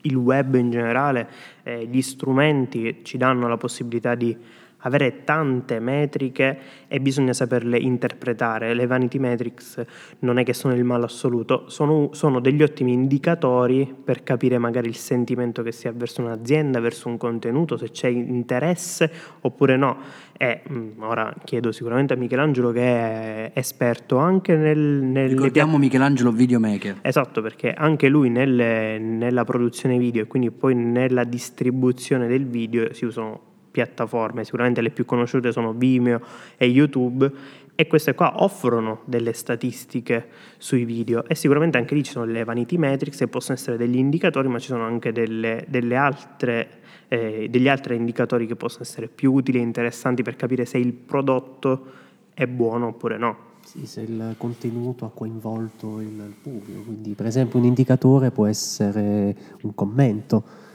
il 0.01 0.15
web 0.15 0.53
in 0.53 0.69
generale, 0.69 1.27
eh, 1.63 1.87
gli 1.87 2.03
strumenti 2.03 2.99
ci 3.01 3.17
danno 3.17 3.47
la 3.47 3.57
possibilità 3.57 4.13
di 4.13 4.37
avere 4.79 5.23
tante 5.23 5.79
metriche 5.79 6.57
e 6.87 6.99
bisogna 6.99 7.33
saperle 7.33 7.77
interpretare. 7.77 8.73
Le 8.73 8.85
vanity 8.85 9.17
metrics 9.17 9.83
non 10.19 10.37
è 10.37 10.43
che 10.43 10.53
sono 10.53 10.73
il 10.73 10.83
male 10.83 11.05
assoluto, 11.05 11.63
sono, 11.67 12.09
sono 12.13 12.39
degli 12.39 12.61
ottimi 12.61 12.93
indicatori 12.93 13.93
per 14.03 14.23
capire 14.23 14.57
magari 14.57 14.87
il 14.87 14.95
sentimento 14.95 15.63
che 15.63 15.71
si 15.71 15.87
ha 15.87 15.93
verso 15.95 16.21
un'azienda, 16.21 16.79
verso 16.79 17.07
un 17.07 17.17
contenuto, 17.17 17.77
se 17.77 17.91
c'è 17.91 18.07
interesse 18.07 19.11
oppure 19.41 19.75
no. 19.77 19.97
E 20.37 20.61
mh, 20.67 20.87
ora 20.99 21.33
chiedo 21.43 21.71
sicuramente 21.71 22.13
a 22.13 22.17
Michelangelo 22.17 22.71
che 22.71 22.81
è 22.81 23.51
esperto 23.55 24.17
anche 24.17 24.55
nel, 24.55 24.77
nelle 24.77 25.29
Ricordiamo 25.29 25.77
Michelangelo 25.77 26.31
Videomaker. 26.31 26.99
Esatto, 27.01 27.41
perché 27.41 27.73
anche 27.73 28.07
lui 28.07 28.29
nelle- 28.29 28.99
nella 28.99 29.43
produzione 29.43 29.97
video 29.97 30.23
e 30.23 30.27
quindi 30.27 30.51
poi 30.51 30.75
nella 30.75 31.23
distribuzione 31.23 32.27
del 32.27 32.45
video 32.45 32.93
si 32.93 33.05
usano 33.05 33.55
piattaforme, 33.77 34.43
sicuramente 34.43 34.81
le 34.81 34.89
più 34.89 35.05
conosciute 35.05 35.51
sono 35.51 35.71
Vimeo 35.71 36.19
e 36.57 36.65
YouTube 36.65 37.31
e 37.75 37.85
queste 37.85 38.15
qua 38.15 38.41
offrono 38.43 39.01
delle 39.05 39.33
statistiche 39.33 40.29
sui 40.57 40.83
video 40.83 41.23
e 41.27 41.35
sicuramente 41.35 41.77
anche 41.77 41.93
lì 41.93 42.01
ci 42.01 42.11
sono 42.11 42.25
le 42.25 42.43
vanity 42.43 42.75
metrics 42.77 43.21
e 43.21 43.27
possono 43.27 43.55
essere 43.55 43.77
degli 43.77 43.97
indicatori, 43.97 44.47
ma 44.47 44.57
ci 44.57 44.69
sono 44.69 44.83
anche 44.83 45.11
delle, 45.11 45.63
delle 45.67 45.95
altre, 45.95 46.69
eh, 47.07 47.45
degli 47.51 47.67
altri 47.67 47.95
indicatori 47.95 48.47
che 48.47 48.55
possono 48.55 48.81
essere 48.81 49.07
più 49.09 49.31
utili 49.31 49.59
e 49.59 49.61
interessanti 49.61 50.23
per 50.23 50.35
capire 50.35 50.65
se 50.65 50.79
il 50.79 50.91
prodotto 50.91 51.85
è 52.33 52.47
buono 52.47 52.87
oppure 52.87 53.19
no. 53.19 53.37
Sì, 53.63 53.85
se 53.85 54.01
il 54.01 54.33
contenuto 54.37 55.05
ha 55.05 55.11
coinvolto 55.13 55.99
il, 55.99 56.07
il 56.07 56.33
pubblico, 56.41 56.81
quindi 56.81 57.13
per 57.13 57.27
esempio 57.27 57.59
un 57.59 57.65
indicatore 57.65 58.31
può 58.31 58.47
essere 58.47 59.35
un 59.61 59.75
commento 59.75 60.65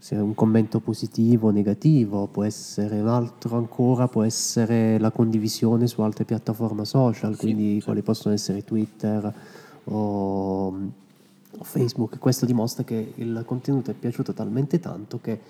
se 0.00 0.14
è 0.14 0.20
un 0.20 0.34
commento 0.34 0.78
positivo 0.78 1.48
o 1.48 1.50
negativo, 1.50 2.28
può 2.28 2.44
essere 2.44 3.00
un 3.00 3.08
altro 3.08 3.56
ancora, 3.56 4.06
può 4.06 4.22
essere 4.22 4.96
la 4.98 5.10
condivisione 5.10 5.88
su 5.88 6.00
altre 6.02 6.24
piattaforme 6.24 6.84
social, 6.84 7.34
Sì, 7.34 7.40
quindi 7.40 7.78
sì. 7.80 7.84
quali 7.84 8.02
possono 8.02 8.32
essere 8.32 8.62
Twitter 8.62 9.34
o, 9.84 10.66
o 10.68 11.64
Facebook. 11.64 12.18
Questo 12.18 12.46
dimostra 12.46 12.84
che 12.84 13.12
il 13.16 13.42
contenuto 13.44 13.90
è 13.90 13.94
piaciuto 13.94 14.32
talmente 14.32 14.78
tanto 14.78 15.18
che 15.20 15.40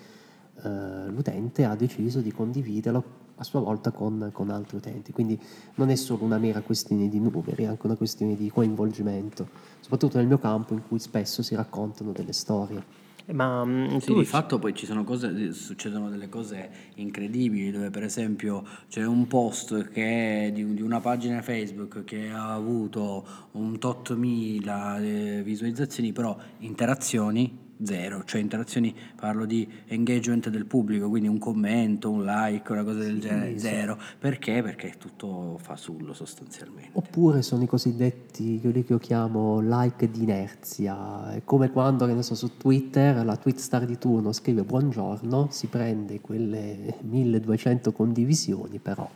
eh, 0.63 1.09
l'utente 1.09 1.63
ha 1.63 1.75
deciso 1.75 2.19
di 2.19 2.31
condividerlo 2.31 3.03
a 3.35 3.43
sua 3.43 3.59
volta 3.59 3.91
con, 3.91 4.31
con 4.33 4.49
altri 4.49 4.77
utenti. 4.77 5.11
Quindi 5.11 5.39
non 5.75 5.91
è 5.91 5.95
solo 5.95 6.23
una 6.23 6.39
mera 6.39 6.61
questione 6.61 7.07
di 7.07 7.19
numeri, 7.19 7.63
è 7.63 7.67
anche 7.67 7.85
una 7.85 7.95
questione 7.95 8.35
di 8.35 8.49
coinvolgimento, 8.49 9.47
soprattutto 9.79 10.17
nel 10.17 10.25
mio 10.25 10.39
campo 10.39 10.73
in 10.73 10.81
cui 10.87 10.97
spesso 10.97 11.43
si 11.43 11.53
raccontano 11.53 12.11
delle 12.11 12.33
storie. 12.33 13.07
Ma 13.31 13.63
mm, 13.63 13.97
Sì, 13.97 14.07
tu 14.07 14.17
di 14.17 14.25
fatto 14.25 14.57
poi 14.57 14.73
ci 14.73 14.85
sono 14.85 15.03
cose, 15.03 15.53
succedono 15.53 16.09
delle 16.09 16.29
cose 16.29 16.69
incredibili 16.95 17.71
dove 17.71 17.89
per 17.91 18.03
esempio 18.03 18.65
c'è 18.87 19.05
un 19.05 19.27
post 19.27 19.89
di, 19.91 20.73
di 20.73 20.81
una 20.81 20.99
pagina 20.99 21.41
Facebook 21.41 22.03
che 22.03 22.29
ha 22.29 22.53
avuto 22.53 23.25
un 23.51 23.77
tot 23.77 24.15
mila 24.15 24.99
eh, 24.99 25.41
visualizzazioni, 25.43 26.11
però 26.11 26.35
interazioni 26.59 27.67
zero, 27.83 28.23
cioè 28.25 28.41
interazioni, 28.41 28.93
parlo 29.15 29.45
di 29.45 29.67
engagement 29.87 30.49
del 30.49 30.65
pubblico, 30.65 31.07
quindi 31.07 31.27
un 31.27 31.37
commento, 31.37 32.09
un 32.09 32.23
like, 32.23 32.71
una 32.71 32.83
cosa 32.83 32.99
del 32.99 33.19
genere, 33.19 33.57
zero. 33.57 33.97
Perché? 34.17 34.61
Perché 34.61 34.89
è 34.89 34.97
tutto 34.97 35.57
fasullo 35.61 36.13
sostanzialmente. 36.13 36.91
Oppure 36.93 37.41
sono 37.41 37.63
i 37.63 37.67
cosiddetti, 37.67 38.59
quelli 38.59 38.83
che 38.83 38.93
io 38.93 38.99
chiamo 38.99 39.59
like 39.61 40.09
di 40.11 40.23
inerzia, 40.23 41.33
è 41.33 41.41
come 41.43 41.71
quando, 41.71 42.05
che 42.05 42.13
ne 42.13 42.23
so, 42.23 42.35
su 42.35 42.57
Twitter 42.57 43.23
la 43.25 43.37
tweet 43.37 43.57
star 43.57 43.85
di 43.85 43.97
turno 43.97 44.31
scrive 44.33 44.63
buongiorno, 44.63 45.47
si 45.51 45.67
prende 45.67 46.19
quelle 46.19 46.95
1200 47.01 47.91
condivisioni, 47.91 48.79
però 48.79 49.09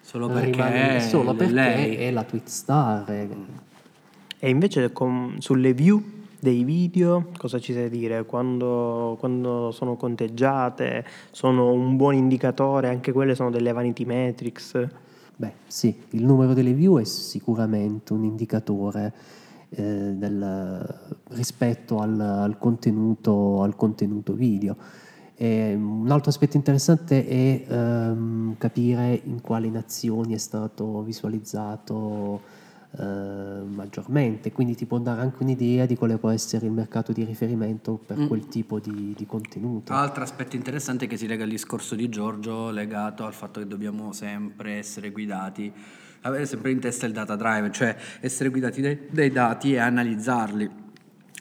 Solo 0.00 0.28
perché, 0.28 1.00
solo 1.00 1.32
perché 1.34 1.52
lei 1.52 1.96
è 1.96 2.10
la 2.10 2.24
tweet 2.24 2.46
star. 2.46 3.10
E 4.38 4.50
invece 4.50 4.92
con- 4.92 5.36
sulle 5.38 5.72
view 5.72 6.02
dei 6.42 6.64
video 6.64 7.28
cosa 7.38 7.60
ci 7.60 7.72
sai 7.72 7.88
dire? 7.88 8.24
Quando, 8.24 9.16
quando 9.20 9.70
sono 9.70 9.94
conteggiate, 9.94 11.04
sono 11.30 11.70
un 11.72 11.94
buon 11.96 12.14
indicatore, 12.14 12.88
anche 12.88 13.12
quelle 13.12 13.36
sono 13.36 13.48
delle 13.48 13.70
vanity 13.70 14.04
metrics. 14.04 14.88
Beh, 15.36 15.52
sì, 15.68 15.96
il 16.10 16.24
numero 16.24 16.52
delle 16.52 16.72
view 16.72 16.98
è 16.98 17.04
sicuramente 17.04 18.12
un 18.12 18.24
indicatore 18.24 19.12
eh, 19.68 20.14
del- 20.16 21.00
rispetto 21.28 21.98
al, 21.98 22.18
al 22.18 22.58
contenuto, 22.58 23.62
al 23.62 23.76
contenuto 23.76 24.32
video. 24.32 24.74
E 25.36 25.74
un 25.74 26.10
altro 26.10 26.30
aspetto 26.30 26.56
interessante 26.56 27.24
è 27.24 27.64
ehm, 27.68 28.56
capire 28.58 29.20
in 29.26 29.40
quali 29.40 29.70
nazioni 29.70 30.34
è 30.34 30.38
stato 30.38 31.02
visualizzato 31.02 32.40
eh, 32.98 33.62
maggiormente, 33.64 34.52
quindi 34.52 34.74
ti 34.74 34.84
può 34.86 34.98
dare 34.98 35.20
anche 35.22 35.42
un'idea 35.42 35.86
di 35.86 35.96
quale 35.96 36.18
può 36.18 36.30
essere 36.30 36.66
il 36.66 36.72
mercato 36.72 37.12
di 37.12 37.24
riferimento 37.24 37.96
per 38.04 38.18
Mm. 38.18 38.26
quel 38.26 38.46
tipo 38.48 38.78
di, 38.78 39.14
di 39.16 39.26
contenuto. 39.26 39.92
Altro 39.92 40.22
aspetto 40.22 40.56
interessante 40.56 41.06
che 41.06 41.16
si 41.16 41.26
lega 41.26 41.44
al 41.44 41.50
discorso 41.50 41.94
di 41.94 42.08
Giorgio, 42.08 42.70
legato 42.70 43.24
al 43.24 43.32
fatto 43.32 43.60
che 43.60 43.66
dobbiamo 43.66 44.12
sempre 44.12 44.74
essere 44.74 45.10
guidati, 45.10 45.72
avere 46.22 46.44
sempre 46.46 46.70
in 46.70 46.80
testa 46.80 47.06
il 47.06 47.12
data 47.12 47.34
drive, 47.36 47.70
cioè 47.72 47.96
essere 48.20 48.48
guidati 48.50 48.80
dai, 48.80 48.98
dai 49.10 49.30
dati 49.30 49.72
e 49.72 49.78
analizzarli. 49.78 50.81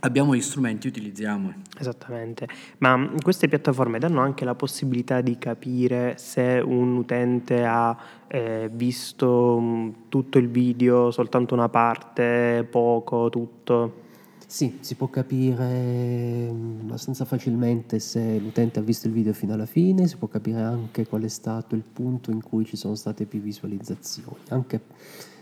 Abbiamo 0.03 0.35
gli 0.35 0.41
strumenti, 0.41 0.87
utilizziamoli. 0.87 1.53
Esattamente, 1.77 2.47
ma 2.79 2.97
mm, 2.97 3.17
queste 3.21 3.47
piattaforme 3.47 3.99
danno 3.99 4.19
anche 4.21 4.45
la 4.45 4.55
possibilità 4.55 5.21
di 5.21 5.37
capire 5.37 6.15
se 6.17 6.59
un 6.63 6.95
utente 6.95 7.63
ha 7.63 7.95
eh, 8.27 8.67
visto 8.73 9.59
mm, 9.59 9.89
tutto 10.09 10.39
il 10.39 10.49
video, 10.49 11.11
soltanto 11.11 11.53
una 11.53 11.69
parte, 11.69 12.65
poco, 12.67 13.29
tutto. 13.29 13.99
Sì, 14.47 14.79
si 14.79 14.95
può 14.95 15.07
capire 15.07 16.49
mm, 16.51 16.79
abbastanza 16.81 17.23
facilmente 17.23 17.99
se 17.99 18.39
l'utente 18.39 18.79
ha 18.79 18.81
visto 18.81 19.05
il 19.05 19.13
video 19.13 19.33
fino 19.33 19.53
alla 19.53 19.67
fine, 19.67 20.07
si 20.07 20.17
può 20.17 20.27
capire 20.27 20.61
anche 20.61 21.05
qual 21.05 21.21
è 21.21 21.29
stato 21.29 21.75
il 21.75 21.83
punto 21.83 22.31
in 22.31 22.41
cui 22.41 22.65
ci 22.65 22.75
sono 22.75 22.95
state 22.95 23.25
più 23.25 23.39
visualizzazioni, 23.39 24.37
anche 24.49 24.81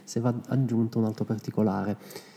se 0.04 0.20
va 0.20 0.34
aggiunto 0.48 1.00
un 1.00 1.06
altro 1.06 1.24
particolare. 1.24 2.28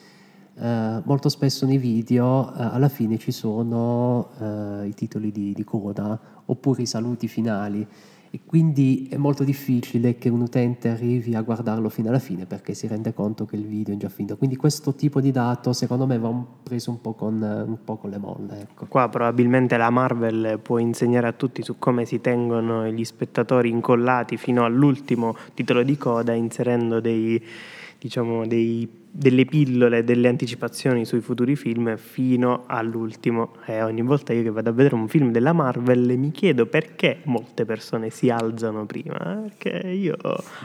Eh, 0.55 1.01
molto 1.05 1.29
spesso 1.29 1.65
nei 1.65 1.79
video 1.79 2.53
eh, 2.55 2.63
alla 2.63 2.89
fine 2.89 3.19
ci 3.19 3.33
sono 3.33 4.31
eh, 4.39 4.87
i 4.87 4.95
titoli 4.95 5.33
di, 5.33 5.53
di 5.55 5.65
coda 5.65 6.19
oppure 6.45 6.83
i 6.83 6.87
saluti 6.87 7.27
finali 7.27 7.87
e 8.35 8.41
quindi 8.47 9.09
è 9.11 9.19
molto 9.19 9.45
difficile 9.45 10.17
che 10.17 10.31
un 10.31 10.41
utente 10.41 10.89
arrivi 10.89 11.35
a 11.35 11.43
guardarlo 11.43 11.91
fino 11.91 12.09
alla 12.09 12.19
fine 12.19 12.47
perché 12.47 12.73
si 12.73 12.87
rende 12.87 13.13
conto 13.13 13.45
che 13.45 13.57
il 13.57 13.67
video 13.67 13.95
è 13.95 13.99
già 13.99 14.09
finito. 14.09 14.39
Quindi 14.39 14.57
questo 14.57 14.95
tipo 14.95 15.21
di 15.21 15.31
dato 15.31 15.75
secondo 15.75 16.07
me 16.07 16.19
va 16.19 16.35
preso 16.63 16.91
un 16.91 17.03
po' 17.03 17.13
con, 17.13 17.43
eh, 17.43 17.61
un 17.61 17.85
po' 17.85 17.97
con 17.97 18.09
le 18.09 18.17
molle. 18.19 18.61
Ecco. 18.61 18.87
Qua 18.87 19.11
probabilmente 19.11 19.77
la 19.77 19.91
Marvel 19.91 20.61
può 20.63 20.79
insegnare 20.79 21.27
a 21.27 21.33
tutti 21.33 21.63
su 21.63 21.79
come 21.79 22.07
si 22.07 22.23
tengono 22.23 22.87
gli 22.89 23.05
spettatori 23.05 23.69
incollati 23.69 24.39
fino 24.39 24.65
all'ultimo 24.65 25.37
titolo 25.53 25.83
di 25.83 25.99
coda 25.99 26.33
inserendo 26.33 27.01
dei, 27.01 27.43
diciamo, 27.99 28.47
dei- 28.47 29.01
delle 29.15 29.45
pillole, 29.45 30.05
delle 30.05 30.29
anticipazioni 30.29 31.05
sui 31.05 31.21
futuri 31.21 31.55
film 31.55 31.99
fino 31.99 32.65
all'ultimo. 32.67 33.57
E 33.67 33.83
ogni 33.83 34.01
volta 34.01 34.33
io 34.33 34.43
che 34.43 34.51
vado 34.51 34.71
a 34.71 34.73
vedere 34.73 34.95
un 34.95 35.07
film 35.07 35.31
della 35.31 35.53
Marvel 35.53 36.17
mi 36.17 36.31
chiedo 36.31 36.65
perché 36.65 37.19
molte 37.25 37.67
persone 37.67 38.09
si 38.09 38.31
alzano 38.31 38.87
prima, 38.87 39.15
eh, 39.45 39.51
perché 39.51 39.87
io 39.89 40.17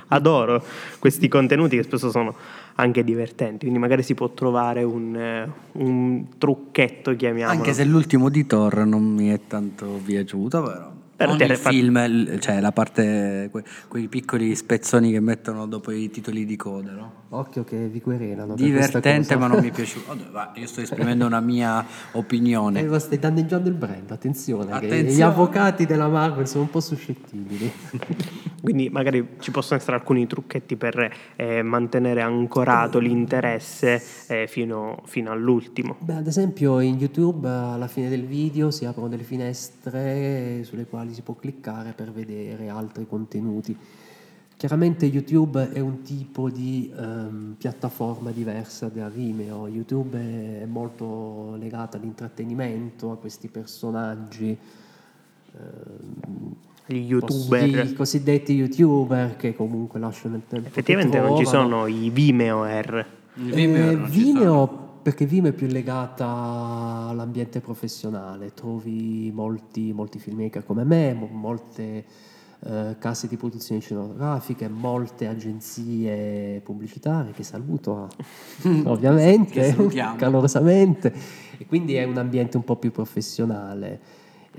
adoro 0.08 0.63
questi 0.98 1.27
contenuti 1.27 1.75
che 1.75 1.84
spesso 1.84 2.10
sono 2.10 2.34
anche 2.75 3.04
divertenti, 3.04 3.60
quindi 3.60 3.80
magari 3.80 4.01
si 4.01 4.13
può 4.13 4.30
trovare 4.30 4.84
un, 4.84 5.16
eh, 5.16 5.51
un 5.74 6.25
trucchetto, 6.38 7.16
chiamiamolo. 7.16 7.58
Anche 7.58 7.74
se 7.74 7.84
l'ultimo 7.84 8.30
di 8.30 8.46
Thor 8.46 8.86
non 8.86 9.04
mi 9.04 9.27
è 9.27 9.42
tanto 9.46 10.00
piaciuto, 10.06 10.62
però. 10.62 10.92
Però 11.17 11.31
Ogni 11.31 11.47
fatto- 11.55 11.69
film, 11.71 11.97
il- 12.07 12.39
cioè 12.39 12.62
la 12.62 12.71
parte, 12.71 13.50
que- 13.51 13.63
quei 13.88 14.07
piccoli 14.07 14.55
spezzoni 14.55 15.12
che 15.12 15.19
mettono 15.19 15.65
dopo 15.65 15.89
i 15.89 16.12
titoli 16.12 16.45
di 16.45 16.55
coda, 16.55 16.91
no? 16.91 17.12
Occhio 17.29 17.63
che 17.63 17.88
vi 17.88 18.00
querelano. 18.01 18.53
per 18.53 18.63
Divertente, 18.63 19.36
ma 19.36 19.47
non 19.47 19.59
mi 19.59 19.69
è 19.69 19.71
piaciuto. 19.74 20.12
Oddio, 20.12 20.25
va, 20.31 20.51
io 20.55 20.67
sto 20.67 20.81
esprimendo 20.81 21.25
una 21.25 21.39
mia 21.39 21.83
opinione. 22.12 22.81
Eh, 22.81 22.83
ma 22.86 23.00
stai 23.00 23.17
danneggiando 23.17 23.67
il 23.67 23.74
brand, 23.75 24.12
attenzione, 24.12 24.67
che 24.67 24.86
Attenzione. 24.86 25.12
gli 25.12 25.21
avvocati 25.24 25.86
della 25.88 26.07
Marvel 26.07 26.47
sono 26.47 26.63
un 26.65 26.69
po' 26.69 26.79
suscettibili. 26.81 27.71
Quindi 28.62 28.90
magari 28.90 29.36
ci 29.40 29.52
possono 29.52 29.80
essere 29.80 29.98
alcuni 29.98 30.26
trucchetti 30.28 30.76
per 30.76 31.14
eh, 31.36 31.62
mantenere 31.62 32.22
ancorato 32.22 33.00
l'interesse 33.00 34.02
eh, 34.28 34.48
fino, 34.48 35.02
fino 35.06 35.32
all'ultimo. 35.32 35.96
Beh, 36.00 36.16
ad 36.16 36.28
esempio 36.28 36.80
in 36.80 36.96
YouTube 36.98 37.48
eh, 37.48 37.52
alla 37.52 37.88
fine 37.88 38.10
del 38.10 38.26
video 38.26 38.72
si 38.72 38.86
aprono 38.86 39.08
delle 39.10 39.24
finestre 39.24 40.64
sulle 40.64 40.86
quali 40.86 41.14
si 41.14 41.22
può 41.22 41.36
cliccare 41.36 41.94
per 41.94 42.12
vedere 42.12 42.70
altri 42.70 43.06
contenuti. 43.08 43.78
Chiaramente 44.58 45.06
YouTube 45.06 45.70
è 45.72 45.80
un 45.80 46.02
tipo 46.02 46.50
di 46.50 46.92
ehm, 46.98 47.56
piattaforma 47.60 48.32
diversa 48.32 48.90
da 48.90 49.08
Vimeo. 49.08 49.68
YouTube 49.68 50.18
è 50.18 50.66
molto 50.66 51.56
legato 51.60 51.98
all'intrattenimento, 51.98 53.12
a 53.12 53.18
questi 53.18 53.50
personaggi. 53.50 54.58
ehm, 55.54 56.56
Gli 56.88 57.06
youtuber. 57.10 57.86
I 57.86 57.94
cosiddetti 57.94 58.53
youtuber 58.53 59.36
che 59.36 59.53
comunque 59.53 60.00
lasciano 60.00 60.38
il 60.38 60.44
tempo. 60.48 60.67
Effettivamente 60.67 61.20
non 61.20 61.38
ci 61.38 61.46
sono 61.46 61.86
i 61.86 62.10
Vimeo 62.10 62.63
R. 62.63 63.06
Il 63.36 63.53
Vimeo 63.53 63.91
Eh, 63.91 63.96
Vimeo, 64.10 65.00
perché 65.01 65.25
Vimeo 65.25 65.51
è 65.51 65.53
più 65.53 65.67
legata 65.67 66.25
all'ambiente 67.10 67.60
professionale, 67.60 68.53
trovi 68.53 69.32
molti, 69.34 69.91
molti 69.94 70.17
filmmaker 70.17 70.65
come 70.65 70.84
me, 70.86 71.13
mo- 71.13 71.29
molte 71.32 72.06
eh, 72.60 72.96
case 72.98 73.27
di 73.27 73.38
produzione 73.38 73.82
cinematografiche, 73.82 74.67
molte 74.67 75.27
agenzie 75.27 76.60
pubblicitarie 76.63 77.32
che 77.32 77.44
saluto 77.44 78.08
Che 78.62 78.82
ovviamente 78.86 79.75
calorosamente 80.17 81.13
e 81.58 81.65
quindi 81.65 81.96
è 81.96 82.03
un 82.03 82.17
ambiente 82.17 82.58
un 82.58 82.63
po' 82.63 82.77
più 82.77 82.91
professionale. 82.91 84.00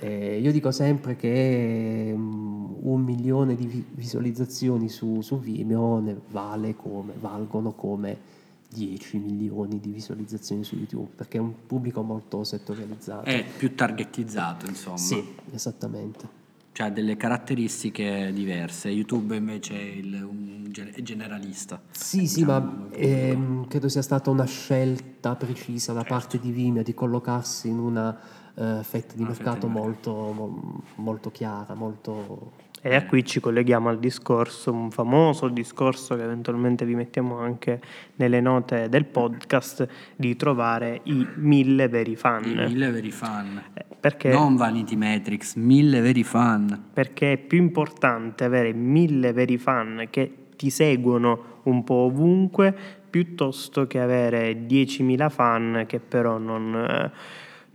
Eh, 0.01 0.39
io 0.39 0.53
dico 0.53 0.71
sempre 0.71 1.17
che 1.17 2.13
um, 2.15 2.77
un 2.83 3.03
milione 3.03 3.57
di 3.57 3.67
vi- 3.67 3.85
visualizzazioni 3.91 4.89
su, 4.89 5.21
su 5.23 5.41
Vimeo 5.41 5.99
ne 5.99 6.17
vale 6.31 6.77
come, 6.77 7.15
valgono 7.19 7.73
come 7.73 8.37
10 8.71 9.19
milioni 9.19 9.81
di 9.81 9.91
visualizzazioni 9.91 10.63
su 10.63 10.77
YouTube, 10.77 11.11
perché 11.17 11.39
è 11.39 11.41
un 11.41 11.53
pubblico 11.67 12.03
molto 12.03 12.45
settorializzato. 12.45 13.25
È 13.25 13.45
più 13.57 13.75
targetizzato, 13.75 14.67
insomma. 14.67 14.99
Sì, 14.99 15.35
esattamente. 15.53 16.38
Cioè 16.79 16.87
ha 16.87 16.91
delle 16.91 17.17
caratteristiche 17.17 18.31
diverse. 18.33 18.89
YouTube 18.89 19.35
invece 19.35 19.75
è, 19.75 19.83
il- 19.83 20.71
è 20.95 21.03
generalista. 21.03 21.83
Sì, 21.91 22.29
sì, 22.29 22.45
ma 22.45 22.87
ehm, 22.93 23.67
credo 23.67 23.89
sia 23.89 24.01
stata 24.01 24.31
una 24.31 24.45
scelta 24.45 25.35
precisa 25.35 25.93
da 25.93 26.05
parte 26.05 26.39
di 26.39 26.53
Vimeo 26.53 26.85
di 26.85 26.95
collocarsi 26.95 27.67
in 27.67 27.81
una 27.81 28.17
eh, 28.55 28.79
fetta 28.85 29.15
di 29.17 29.23
Una 29.23 29.33
fetta 29.33 29.51
mercato 29.51 29.67
mercato. 29.67 30.13
molto, 30.13 30.13
mo- 30.33 30.83
molto 30.97 31.31
chiara, 31.33 31.75
molto... 31.75 32.53
E 32.81 32.95
a 32.95 33.05
qui 33.07 33.25
ci 33.25 33.41
colleghiamo 33.41 33.89
al 33.89 33.99
discorso, 33.99 34.73
un 34.73 34.91
famoso 34.91 35.49
discorso 35.49 36.15
che 36.17 36.23
eventualmente 36.23 36.85
vi 36.85 36.95
mettiamo 36.95 37.39
anche 37.39 37.81
nelle 38.17 38.41
note 38.41 38.89
del 38.89 39.05
podcast, 39.05 39.87
di 40.17 40.37
trovare 40.37 41.01
i 41.05 41.27
mille 41.37 41.89
veri 41.89 42.15
fan. 42.17 42.45
I 42.45 42.55
mille 42.55 42.91
veri 42.91 43.11
fan. 43.11 43.63
Eh, 43.75 43.85
Perché, 43.99 44.31
Non 44.31 44.55
Vanity 44.57 44.95
Matrix, 44.95 45.57
mille 45.57 46.01
veri 46.01 46.23
fan. 46.23 46.91
perché 46.93 47.33
è 47.33 47.37
più 47.37 47.59
importante 47.59 48.45
avere 48.45 48.73
mille 48.73 49.33
veri 49.33 49.59
fan 49.59 50.07
che 50.09 50.33
ti 50.57 50.71
seguono 50.71 51.61
un 51.65 51.83
po' 51.83 51.95
ovunque 52.07 52.75
piuttosto 53.11 53.87
che 53.89 54.01
avere 54.01 54.67
10.000 54.67 55.29
fan 55.31 55.85
che 55.89 55.99
però 55.99 56.39
non, 56.39 56.75
eh, 56.75 57.11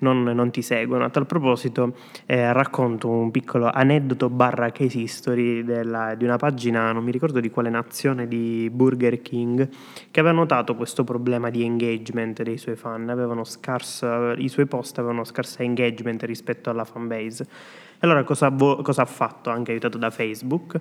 non- 0.04 0.22
non 0.24 0.52
ti 0.52 0.62
seguono. 0.62 1.06
A 1.06 1.10
tal 1.10 1.26
proposito 1.26 1.96
eh, 2.28 2.54
racconto 2.54 3.10
un 3.10 3.32
piccolo 3.32 3.70
aneddoto 3.72 4.30
barra 4.30 4.72
case 4.72 5.00
history 5.00 5.64
della- 5.64 6.14
di 6.16 6.24
una 6.26 6.38
pagina, 6.38 6.92
non 6.92 7.04
mi 7.04 7.12
ricordo 7.12 7.40
di 7.40 7.50
quale 7.50 7.70
nazione, 7.72 8.28
di 8.28 8.70
Burger 8.72 9.22
King, 9.24 9.68
che 10.12 10.20
aveva 10.20 10.36
notato 10.36 10.76
questo 10.76 11.04
problema 11.04 11.50
di 11.50 11.64
engagement 11.64 12.44
dei 12.44 12.58
suoi 12.60 12.76
fan. 12.76 13.10
Avevano 13.10 13.44
scarsa, 13.44 14.34
I 14.34 14.48
suoi 14.50 14.68
post 14.68 15.00
avevano 15.00 15.24
scarsa 15.24 15.64
engagement 15.64 16.22
rispetto 16.24 16.70
alla 16.70 16.86
fanbase. 16.86 17.48
Allora 18.00 18.24
cosa, 18.24 18.50
vo- 18.50 18.82
cosa 18.82 19.04
ha 19.04 19.06
fatto, 19.06 19.50
anche 19.50 19.72
aiutato 19.72 19.98
da 19.98 20.10
Facebook? 20.10 20.80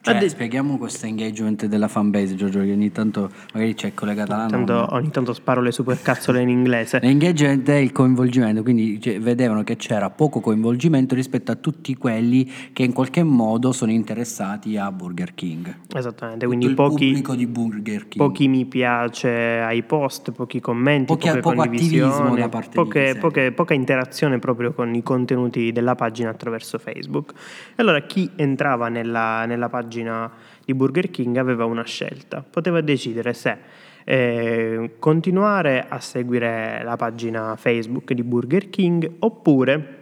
Cioè, 0.00 0.14
Ha 0.14 0.18
de- 0.20 0.28
spieghiamo 0.28 0.78
questo 0.78 1.06
engagement 1.06 1.66
della 1.66 1.88
fanbase, 1.88 2.36
Giorgio, 2.36 2.60
che 2.60 2.70
ogni 2.70 2.92
tanto 2.92 3.30
magari 3.52 3.74
c'è 3.74 3.92
collegata 3.94 4.36
la 4.36 4.46
Tanto- 4.46 4.86
ogni 4.94 5.10
tanto 5.10 5.32
sparo 5.32 5.60
le 5.60 5.72
supercazzole 5.72 6.40
in 6.40 6.48
inglese. 6.48 7.00
L'engagement 7.02 7.68
è 7.68 7.74
il 7.74 7.90
coinvolgimento, 7.90 8.62
quindi 8.62 9.00
cioè, 9.00 9.20
vedevano 9.20 9.64
che 9.64 9.74
c'era 9.76 10.08
poco 10.10 10.38
coinvolgimento 10.38 11.16
rispetto 11.16 11.50
a 11.50 11.56
tutti 11.56 11.96
quelli 11.96 12.48
che 12.72 12.84
in 12.84 12.92
qualche 12.92 13.24
modo 13.24 13.72
sono 13.72 13.90
interessati 13.90 14.76
a 14.76 14.90
Burger 14.92 15.34
King. 15.34 15.74
Esattamente, 15.94 16.46
Tutto 16.46 16.56
quindi 16.56 16.74
pochi, 16.74 17.06
pubblico 17.06 17.34
di 17.34 17.46
Burger 17.48 18.06
King. 18.08 18.24
pochi 18.24 18.46
mi 18.48 18.64
piace 18.66 19.28
ai 19.28 19.82
post, 19.82 20.30
pochi 20.30 20.60
commenti, 20.60 21.06
Pochi- 21.06 21.26
poche 21.28 21.40
poco 21.40 21.54
condivisioni, 21.56 22.48
poche- 22.72 23.16
poche- 23.18 23.52
poca 23.52 23.74
interazione 23.74 24.38
proprio 24.38 24.72
con 24.72 24.94
i 24.94 25.02
contenuti 25.02 25.72
della 25.72 25.96
pagina 25.96 26.30
attraverso 26.30 26.78
Facebook. 26.78 27.32
E 27.70 27.74
allora 27.82 28.00
chi 28.02 28.30
entrava 28.36 28.88
nella, 28.88 29.44
nella 29.44 29.68
pagina 29.68 29.86
di 29.88 30.74
Burger 30.74 31.10
King 31.10 31.36
aveva 31.36 31.64
una 31.64 31.84
scelta, 31.84 32.44
poteva 32.48 32.80
decidere 32.80 33.32
se 33.32 33.56
eh, 34.04 34.96
continuare 34.98 35.86
a 35.88 36.00
seguire 36.00 36.82
la 36.82 36.96
pagina 36.96 37.56
Facebook 37.56 38.12
di 38.12 38.22
Burger 38.22 38.70
King 38.70 39.10
oppure 39.18 39.96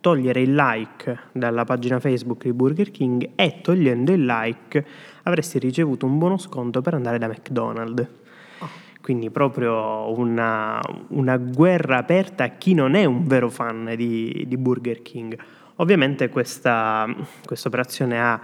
togliere 0.00 0.40
il 0.42 0.54
like 0.54 1.18
dalla 1.30 1.64
pagina 1.64 2.00
Facebook 2.00 2.42
di 2.42 2.52
Burger 2.52 2.90
King 2.90 3.30
e 3.36 3.60
togliendo 3.62 4.12
il 4.12 4.24
like 4.24 4.84
avresti 5.22 5.60
ricevuto 5.60 6.04
un 6.04 6.18
buono 6.18 6.36
sconto 6.36 6.82
per 6.82 6.94
andare 6.94 7.18
da 7.18 7.28
McDonald's. 7.28 8.08
Quindi 9.00 9.30
proprio 9.30 10.16
una, 10.16 10.80
una 11.08 11.36
guerra 11.36 11.98
aperta 11.98 12.44
a 12.44 12.48
chi 12.48 12.74
non 12.74 12.94
è 12.94 13.04
un 13.04 13.26
vero 13.26 13.48
fan 13.50 13.94
di, 13.96 14.44
di 14.46 14.56
Burger 14.56 15.02
King. 15.02 15.36
Ovviamente 15.76 16.28
questa 16.28 17.06
operazione 17.64 18.20
ha 18.20 18.40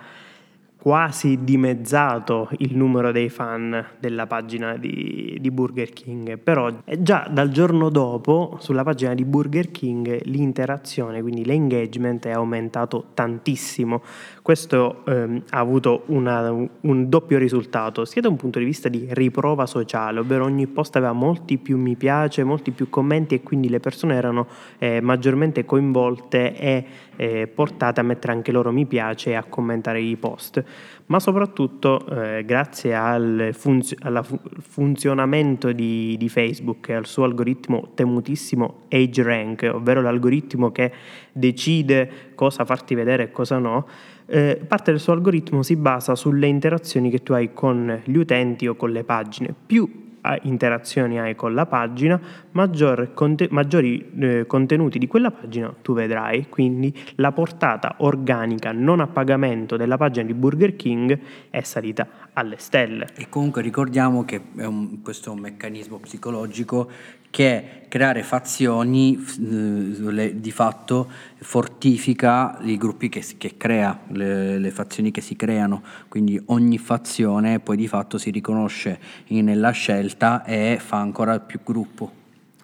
quasi 0.88 1.44
dimezzato 1.44 2.48
il 2.60 2.74
numero 2.74 3.12
dei 3.12 3.28
fan 3.28 3.84
della 4.00 4.26
pagina 4.26 4.78
di, 4.78 5.36
di 5.38 5.50
Burger 5.50 5.90
King, 5.90 6.38
però 6.38 6.72
eh, 6.86 7.02
già 7.02 7.28
dal 7.30 7.50
giorno 7.50 7.90
dopo 7.90 8.56
sulla 8.58 8.84
pagina 8.84 9.12
di 9.12 9.26
Burger 9.26 9.70
King 9.70 10.20
l'interazione, 10.22 11.20
quindi 11.20 11.44
l'engagement 11.44 12.24
è 12.24 12.30
aumentato 12.30 13.08
tantissimo. 13.12 14.00
Questo 14.40 15.04
ehm, 15.04 15.42
ha 15.50 15.58
avuto 15.58 16.04
una- 16.06 16.50
un 16.52 17.08
doppio 17.10 17.36
risultato, 17.36 18.06
sia 18.06 18.22
da 18.22 18.28
un 18.30 18.36
punto 18.36 18.58
di 18.58 18.64
vista 18.64 18.88
di 18.88 19.08
riprova 19.10 19.66
sociale, 19.66 20.20
ovvero 20.20 20.46
ogni 20.46 20.66
post 20.68 20.96
aveva 20.96 21.12
molti 21.12 21.58
più 21.58 21.76
mi 21.76 21.96
piace, 21.96 22.44
molti 22.44 22.70
più 22.70 22.88
commenti 22.88 23.34
e 23.34 23.42
quindi 23.42 23.68
le 23.68 23.78
persone 23.78 24.14
erano 24.14 24.46
eh, 24.78 25.02
maggiormente 25.02 25.66
coinvolte 25.66 26.56
e 26.56 26.84
eh, 27.18 27.48
portate 27.48 27.98
a 27.98 28.04
mettere 28.04 28.32
anche 28.32 28.52
loro 28.52 28.70
mi 28.70 28.86
piace 28.86 29.30
e 29.30 29.34
a 29.34 29.42
commentare 29.42 30.00
i 30.00 30.16
post. 30.16 30.62
Ma 31.06 31.18
soprattutto 31.18 32.06
eh, 32.06 32.44
grazie 32.44 32.94
al 32.94 33.54
alla 34.00 34.22
fu- 34.22 34.38
funzionamento 34.60 35.72
di, 35.72 36.16
di 36.16 36.28
Facebook 36.28 36.90
e 36.90 36.94
al 36.94 37.06
suo 37.06 37.24
algoritmo 37.24 37.90
temutissimo 37.94 38.82
AgeRank, 38.88 39.68
ovvero 39.74 40.00
l'algoritmo 40.00 40.70
che 40.70 40.92
decide 41.32 42.32
cosa 42.36 42.64
farti 42.64 42.94
vedere 42.94 43.24
e 43.24 43.30
cosa 43.32 43.58
no, 43.58 43.88
eh, 44.26 44.60
parte 44.64 44.92
del 44.92 45.00
suo 45.00 45.14
algoritmo 45.14 45.62
si 45.62 45.74
basa 45.74 46.14
sulle 46.14 46.46
interazioni 46.46 47.10
che 47.10 47.22
tu 47.24 47.32
hai 47.32 47.52
con 47.52 48.00
gli 48.04 48.16
utenti 48.16 48.68
o 48.68 48.76
con 48.76 48.90
le 48.90 49.02
pagine. 49.02 49.52
Più 49.66 50.06
interazioni 50.42 51.18
hai 51.18 51.34
con 51.34 51.54
la 51.54 51.66
pagina, 51.66 52.20
maggior 52.52 53.12
conte- 53.14 53.48
maggiori 53.50 54.10
eh, 54.18 54.44
contenuti 54.46 54.98
di 54.98 55.06
quella 55.06 55.30
pagina 55.30 55.74
tu 55.82 55.94
vedrai. 55.94 56.48
Quindi 56.48 56.92
la 57.16 57.32
portata 57.32 57.94
organica 57.98 58.72
non 58.72 59.00
a 59.00 59.06
pagamento 59.06 59.76
della 59.76 59.96
pagina 59.96 60.26
di 60.26 60.34
Burger 60.34 60.76
King 60.76 61.18
è 61.50 61.60
salita 61.62 62.06
alle 62.32 62.56
stelle. 62.58 63.08
E 63.16 63.28
comunque 63.28 63.62
ricordiamo 63.62 64.24
che 64.24 64.40
è 64.56 64.64
un- 64.64 65.02
questo 65.02 65.30
è 65.30 65.32
un 65.34 65.40
meccanismo 65.40 65.98
psicologico 65.98 66.90
che 67.38 67.82
creare 67.86 68.24
fazioni 68.24 69.16
di 69.36 70.50
fatto 70.50 71.08
fortifica 71.36 72.58
i 72.62 72.76
gruppi 72.76 73.08
che, 73.08 73.24
che 73.38 73.56
crea, 73.56 73.96
le, 74.08 74.58
le 74.58 74.70
fazioni 74.72 75.12
che 75.12 75.20
si 75.20 75.36
creano, 75.36 75.84
quindi 76.08 76.42
ogni 76.46 76.78
fazione 76.78 77.60
poi 77.60 77.76
di 77.76 77.86
fatto 77.86 78.18
si 78.18 78.30
riconosce 78.30 78.98
nella 79.28 79.70
scelta 79.70 80.44
e 80.44 80.78
fa 80.80 80.96
ancora 80.96 81.38
più 81.38 81.60
gruppo. 81.62 82.10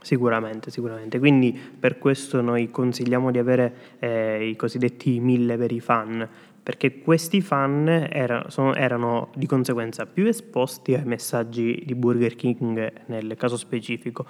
Sicuramente, 0.01 0.73
sicuramente. 0.73 1.21
Quindi 1.21 1.57
per 1.79 1.99
questo 1.99 2.41
noi 2.41 2.73
consigliamo 2.73 3.31
di 3.31 3.39
avere 3.39 3.75
eh, 4.01 4.49
i 4.49 4.57
cosiddetti 4.57 5.21
mille 5.21 5.57
veri 5.57 5.79
fan, 5.79 6.29
perché 6.65 7.01
questi 7.01 7.43
fan 7.43 8.09
era- 8.11 8.47
sono- 8.49 8.75
erano 8.75 9.29
di 9.35 9.45
conseguenza 9.45 10.07
più 10.07 10.27
esposti 10.27 10.95
ai 10.95 11.05
messaggi 11.05 11.83
di 11.85 11.95
Burger 11.95 12.35
King 12.37 12.91
nel 13.07 13.35
caso 13.37 13.59
specifico, 13.59 14.25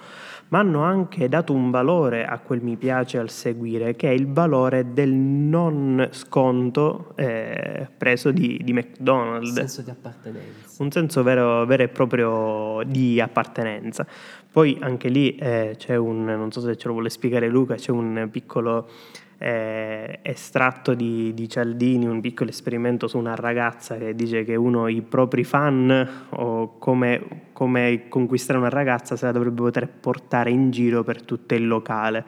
ma 0.49 0.59
hanno 0.59 0.81
anche 0.81 1.29
dato 1.29 1.53
un 1.53 1.71
valore 1.71 2.25
a 2.25 2.37
quel 2.39 2.61
mi 2.61 2.75
piace 2.75 3.19
al 3.19 3.29
seguire, 3.29 3.95
che 3.95 4.09
è 4.09 4.11
il 4.11 4.27
valore 4.27 4.91
del 4.91 5.13
non 5.13 6.09
sconto 6.11 7.13
eh, 7.15 7.87
preso 7.97 8.31
di, 8.31 8.59
di 8.61 8.73
McDonald's 8.73 9.53
senso 9.53 9.81
di 9.81 9.91
appartenenza. 9.91 10.83
un 10.83 10.91
senso 10.91 11.23
vero, 11.23 11.65
vero 11.65 11.83
e 11.83 11.87
proprio 11.87 12.83
di 12.85 13.21
appartenenza. 13.21 14.05
Poi 14.51 14.77
anche 14.81 15.07
lì 15.07 15.35
eh, 15.35 15.75
c'è 15.77 15.95
un, 15.95 16.25
non 16.25 16.51
so 16.51 16.59
se 16.59 16.75
ce 16.75 16.87
lo 16.87 16.93
vuole 16.95 17.09
spiegare 17.09 17.47
Luca, 17.47 17.75
c'è 17.75 17.91
un 17.91 18.27
piccolo 18.29 18.89
eh, 19.37 20.19
estratto 20.21 20.93
di, 20.93 21.33
di 21.33 21.49
Cialdini, 21.49 22.05
un 22.05 22.21
piccolo 22.21 22.49
esperimento 22.49 23.07
su 23.07 23.17
una 23.17 23.35
ragazza 23.35 23.97
che 23.97 24.15
dice 24.15 24.43
che 24.43 24.55
uno 24.55 24.87
i 24.87 25.01
propri 25.01 25.43
fan 25.43 26.25
o 26.29 26.77
come, 26.77 27.21
come 27.51 28.05
conquistare 28.07 28.59
una 28.59 28.69
ragazza 28.69 29.15
se 29.15 29.25
la 29.25 29.31
dovrebbe 29.31 29.61
poter 29.61 29.87
portare 29.87 30.51
in 30.51 30.71
giro 30.71 31.03
per 31.03 31.21
tutto 31.23 31.53
il 31.55 31.67
locale. 31.67 32.25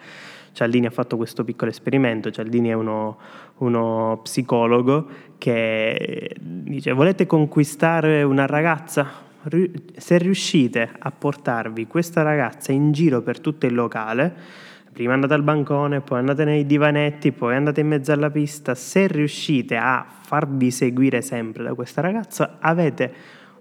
Cialdini 0.51 0.87
ha 0.87 0.91
fatto 0.91 1.17
questo 1.17 1.43
piccolo 1.43 1.69
esperimento, 1.69 2.31
Cialdini 2.31 2.69
è 2.69 2.73
uno, 2.73 3.17
uno 3.57 4.19
psicologo 4.23 5.07
che 5.37 6.35
dice 6.39 6.93
volete 6.93 7.27
conquistare 7.27 8.23
una 8.23 8.47
ragazza? 8.47 9.25
Se 9.95 10.17
riuscite 10.17 10.89
a 10.97 11.11
portarvi 11.11 11.85
questa 11.85 12.21
ragazza 12.23 12.71
in 12.71 12.91
giro 12.91 13.21
per 13.21 13.39
tutto 13.39 13.65
il 13.65 13.75
locale, 13.75 14.33
prima 14.97 15.13
andate 15.13 15.35
al 15.35 15.43
bancone, 15.43 16.01
poi 16.01 16.17
andate 16.17 16.43
nei 16.43 16.65
divanetti, 16.65 17.31
poi 17.31 17.53
andate 17.53 17.81
in 17.81 17.87
mezzo 17.87 18.11
alla 18.13 18.31
pista, 18.31 18.73
se 18.73 19.05
riuscite 19.05 19.77
a 19.77 20.03
farvi 20.09 20.71
seguire 20.71 21.21
sempre 21.21 21.63
da 21.63 21.75
questa 21.75 22.01
ragazza, 22.01 22.57
avete 22.59 23.13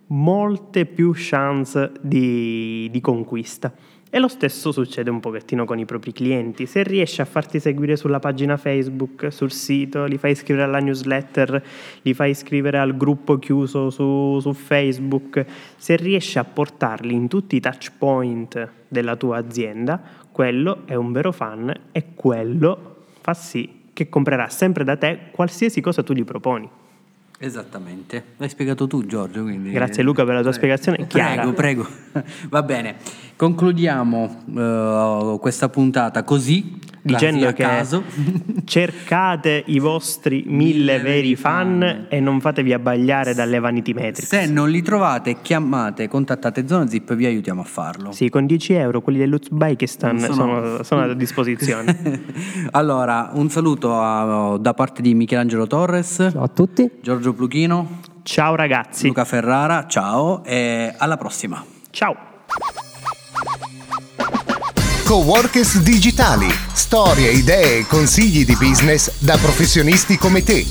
molte 0.06 0.86
più 0.86 1.12
chance 1.14 1.92
di, 2.00 2.88
di 2.90 3.00
conquista. 3.02 3.70
E 4.16 4.18
lo 4.18 4.28
stesso 4.28 4.72
succede 4.72 5.10
un 5.10 5.20
pochettino 5.20 5.66
con 5.66 5.78
i 5.78 5.84
propri 5.84 6.10
clienti. 6.10 6.64
Se 6.64 6.82
riesci 6.82 7.20
a 7.20 7.26
farti 7.26 7.60
seguire 7.60 7.96
sulla 7.96 8.18
pagina 8.18 8.56
Facebook, 8.56 9.30
sul 9.30 9.52
sito, 9.52 10.06
li 10.06 10.16
fai 10.16 10.30
iscrivere 10.30 10.64
alla 10.64 10.78
newsletter, 10.78 11.62
li 12.00 12.14
fai 12.14 12.30
iscrivere 12.30 12.78
al 12.78 12.96
gruppo 12.96 13.38
chiuso 13.38 13.90
su, 13.90 14.38
su 14.40 14.54
Facebook, 14.54 15.44
se 15.76 15.96
riesci 15.96 16.38
a 16.38 16.44
portarli 16.44 17.12
in 17.12 17.28
tutti 17.28 17.56
i 17.56 17.60
touch 17.60 17.92
point 17.98 18.70
della 18.88 19.16
tua 19.16 19.36
azienda, 19.36 20.00
quello 20.32 20.86
è 20.86 20.94
un 20.94 21.12
vero 21.12 21.30
fan 21.30 21.70
e 21.92 22.14
quello 22.14 23.04
fa 23.20 23.34
sì 23.34 23.88
che 23.92 24.08
comprerà 24.08 24.48
sempre 24.48 24.82
da 24.82 24.96
te 24.96 25.28
qualsiasi 25.30 25.82
cosa 25.82 26.02
tu 26.02 26.14
gli 26.14 26.24
proponi. 26.24 26.66
Esattamente, 27.38 28.24
l'hai 28.38 28.48
spiegato 28.48 28.86
tu 28.86 29.04
Giorgio. 29.04 29.42
Quindi... 29.42 29.70
Grazie 29.70 30.02
Luca 30.02 30.24
per 30.24 30.34
la 30.34 30.42
tua 30.42 30.52
spiegazione 30.52 31.06
chiara. 31.06 31.50
Prego, 31.50 31.86
prego. 32.12 32.24
Va 32.48 32.62
bene, 32.62 32.96
concludiamo 33.36 34.44
uh, 34.46 35.38
questa 35.38 35.68
puntata 35.68 36.22
così 36.22 36.78
dicendo 37.06 37.46
che 37.52 37.62
caso. 37.62 38.02
cercate 38.64 39.62
i 39.66 39.78
vostri 39.78 40.44
mille 40.46 40.98
veri 40.98 41.36
fan, 41.36 41.78
fan, 41.78 42.06
e 42.08 42.20
non 42.20 42.40
fatevi 42.40 42.72
abbagliare 42.72 43.34
dalle 43.34 43.58
vanity 43.58 43.92
metrics. 43.92 44.28
Se 44.28 44.46
non 44.46 44.68
li 44.70 44.82
trovate, 44.82 45.40
chiamate, 45.40 46.08
contattate 46.08 46.66
Zona 46.66 46.86
Zip 46.88 47.10
e 47.10 47.16
vi 47.16 47.26
aiutiamo 47.26 47.62
a 47.62 47.64
farlo. 47.64 48.12
Sì, 48.12 48.28
con 48.28 48.46
10 48.46 48.72
euro 48.74 49.00
quelli 49.00 49.18
dell'Uzbekistan 49.18 50.18
sono... 50.18 50.34
Sono, 50.34 50.82
sono 50.84 51.02
a 51.02 51.14
disposizione. 51.14 52.22
allora, 52.72 53.30
un 53.32 53.48
saluto 53.50 53.94
a, 53.98 54.58
da 54.58 54.74
parte 54.74 55.02
di 55.02 55.14
Michelangelo 55.14 55.66
Torres. 55.66 56.28
Ciao 56.32 56.42
a 56.42 56.48
tutti. 56.48 56.90
Giorgio 57.00 57.32
Pluchino. 57.32 58.00
Ciao 58.22 58.56
ragazzi. 58.56 59.06
Luca 59.06 59.24
Ferrara, 59.24 59.86
ciao 59.86 60.42
e 60.44 60.92
alla 60.96 61.16
prossima. 61.16 61.64
Ciao. 61.90 62.16
Coworkers 65.06 65.78
Digitali. 65.82 66.52
Storie, 66.72 67.30
idee 67.30 67.78
e 67.78 67.86
consigli 67.86 68.44
di 68.44 68.56
business 68.56 69.12
da 69.18 69.36
professionisti 69.36 70.18
come 70.18 70.42
te. 70.42 70.66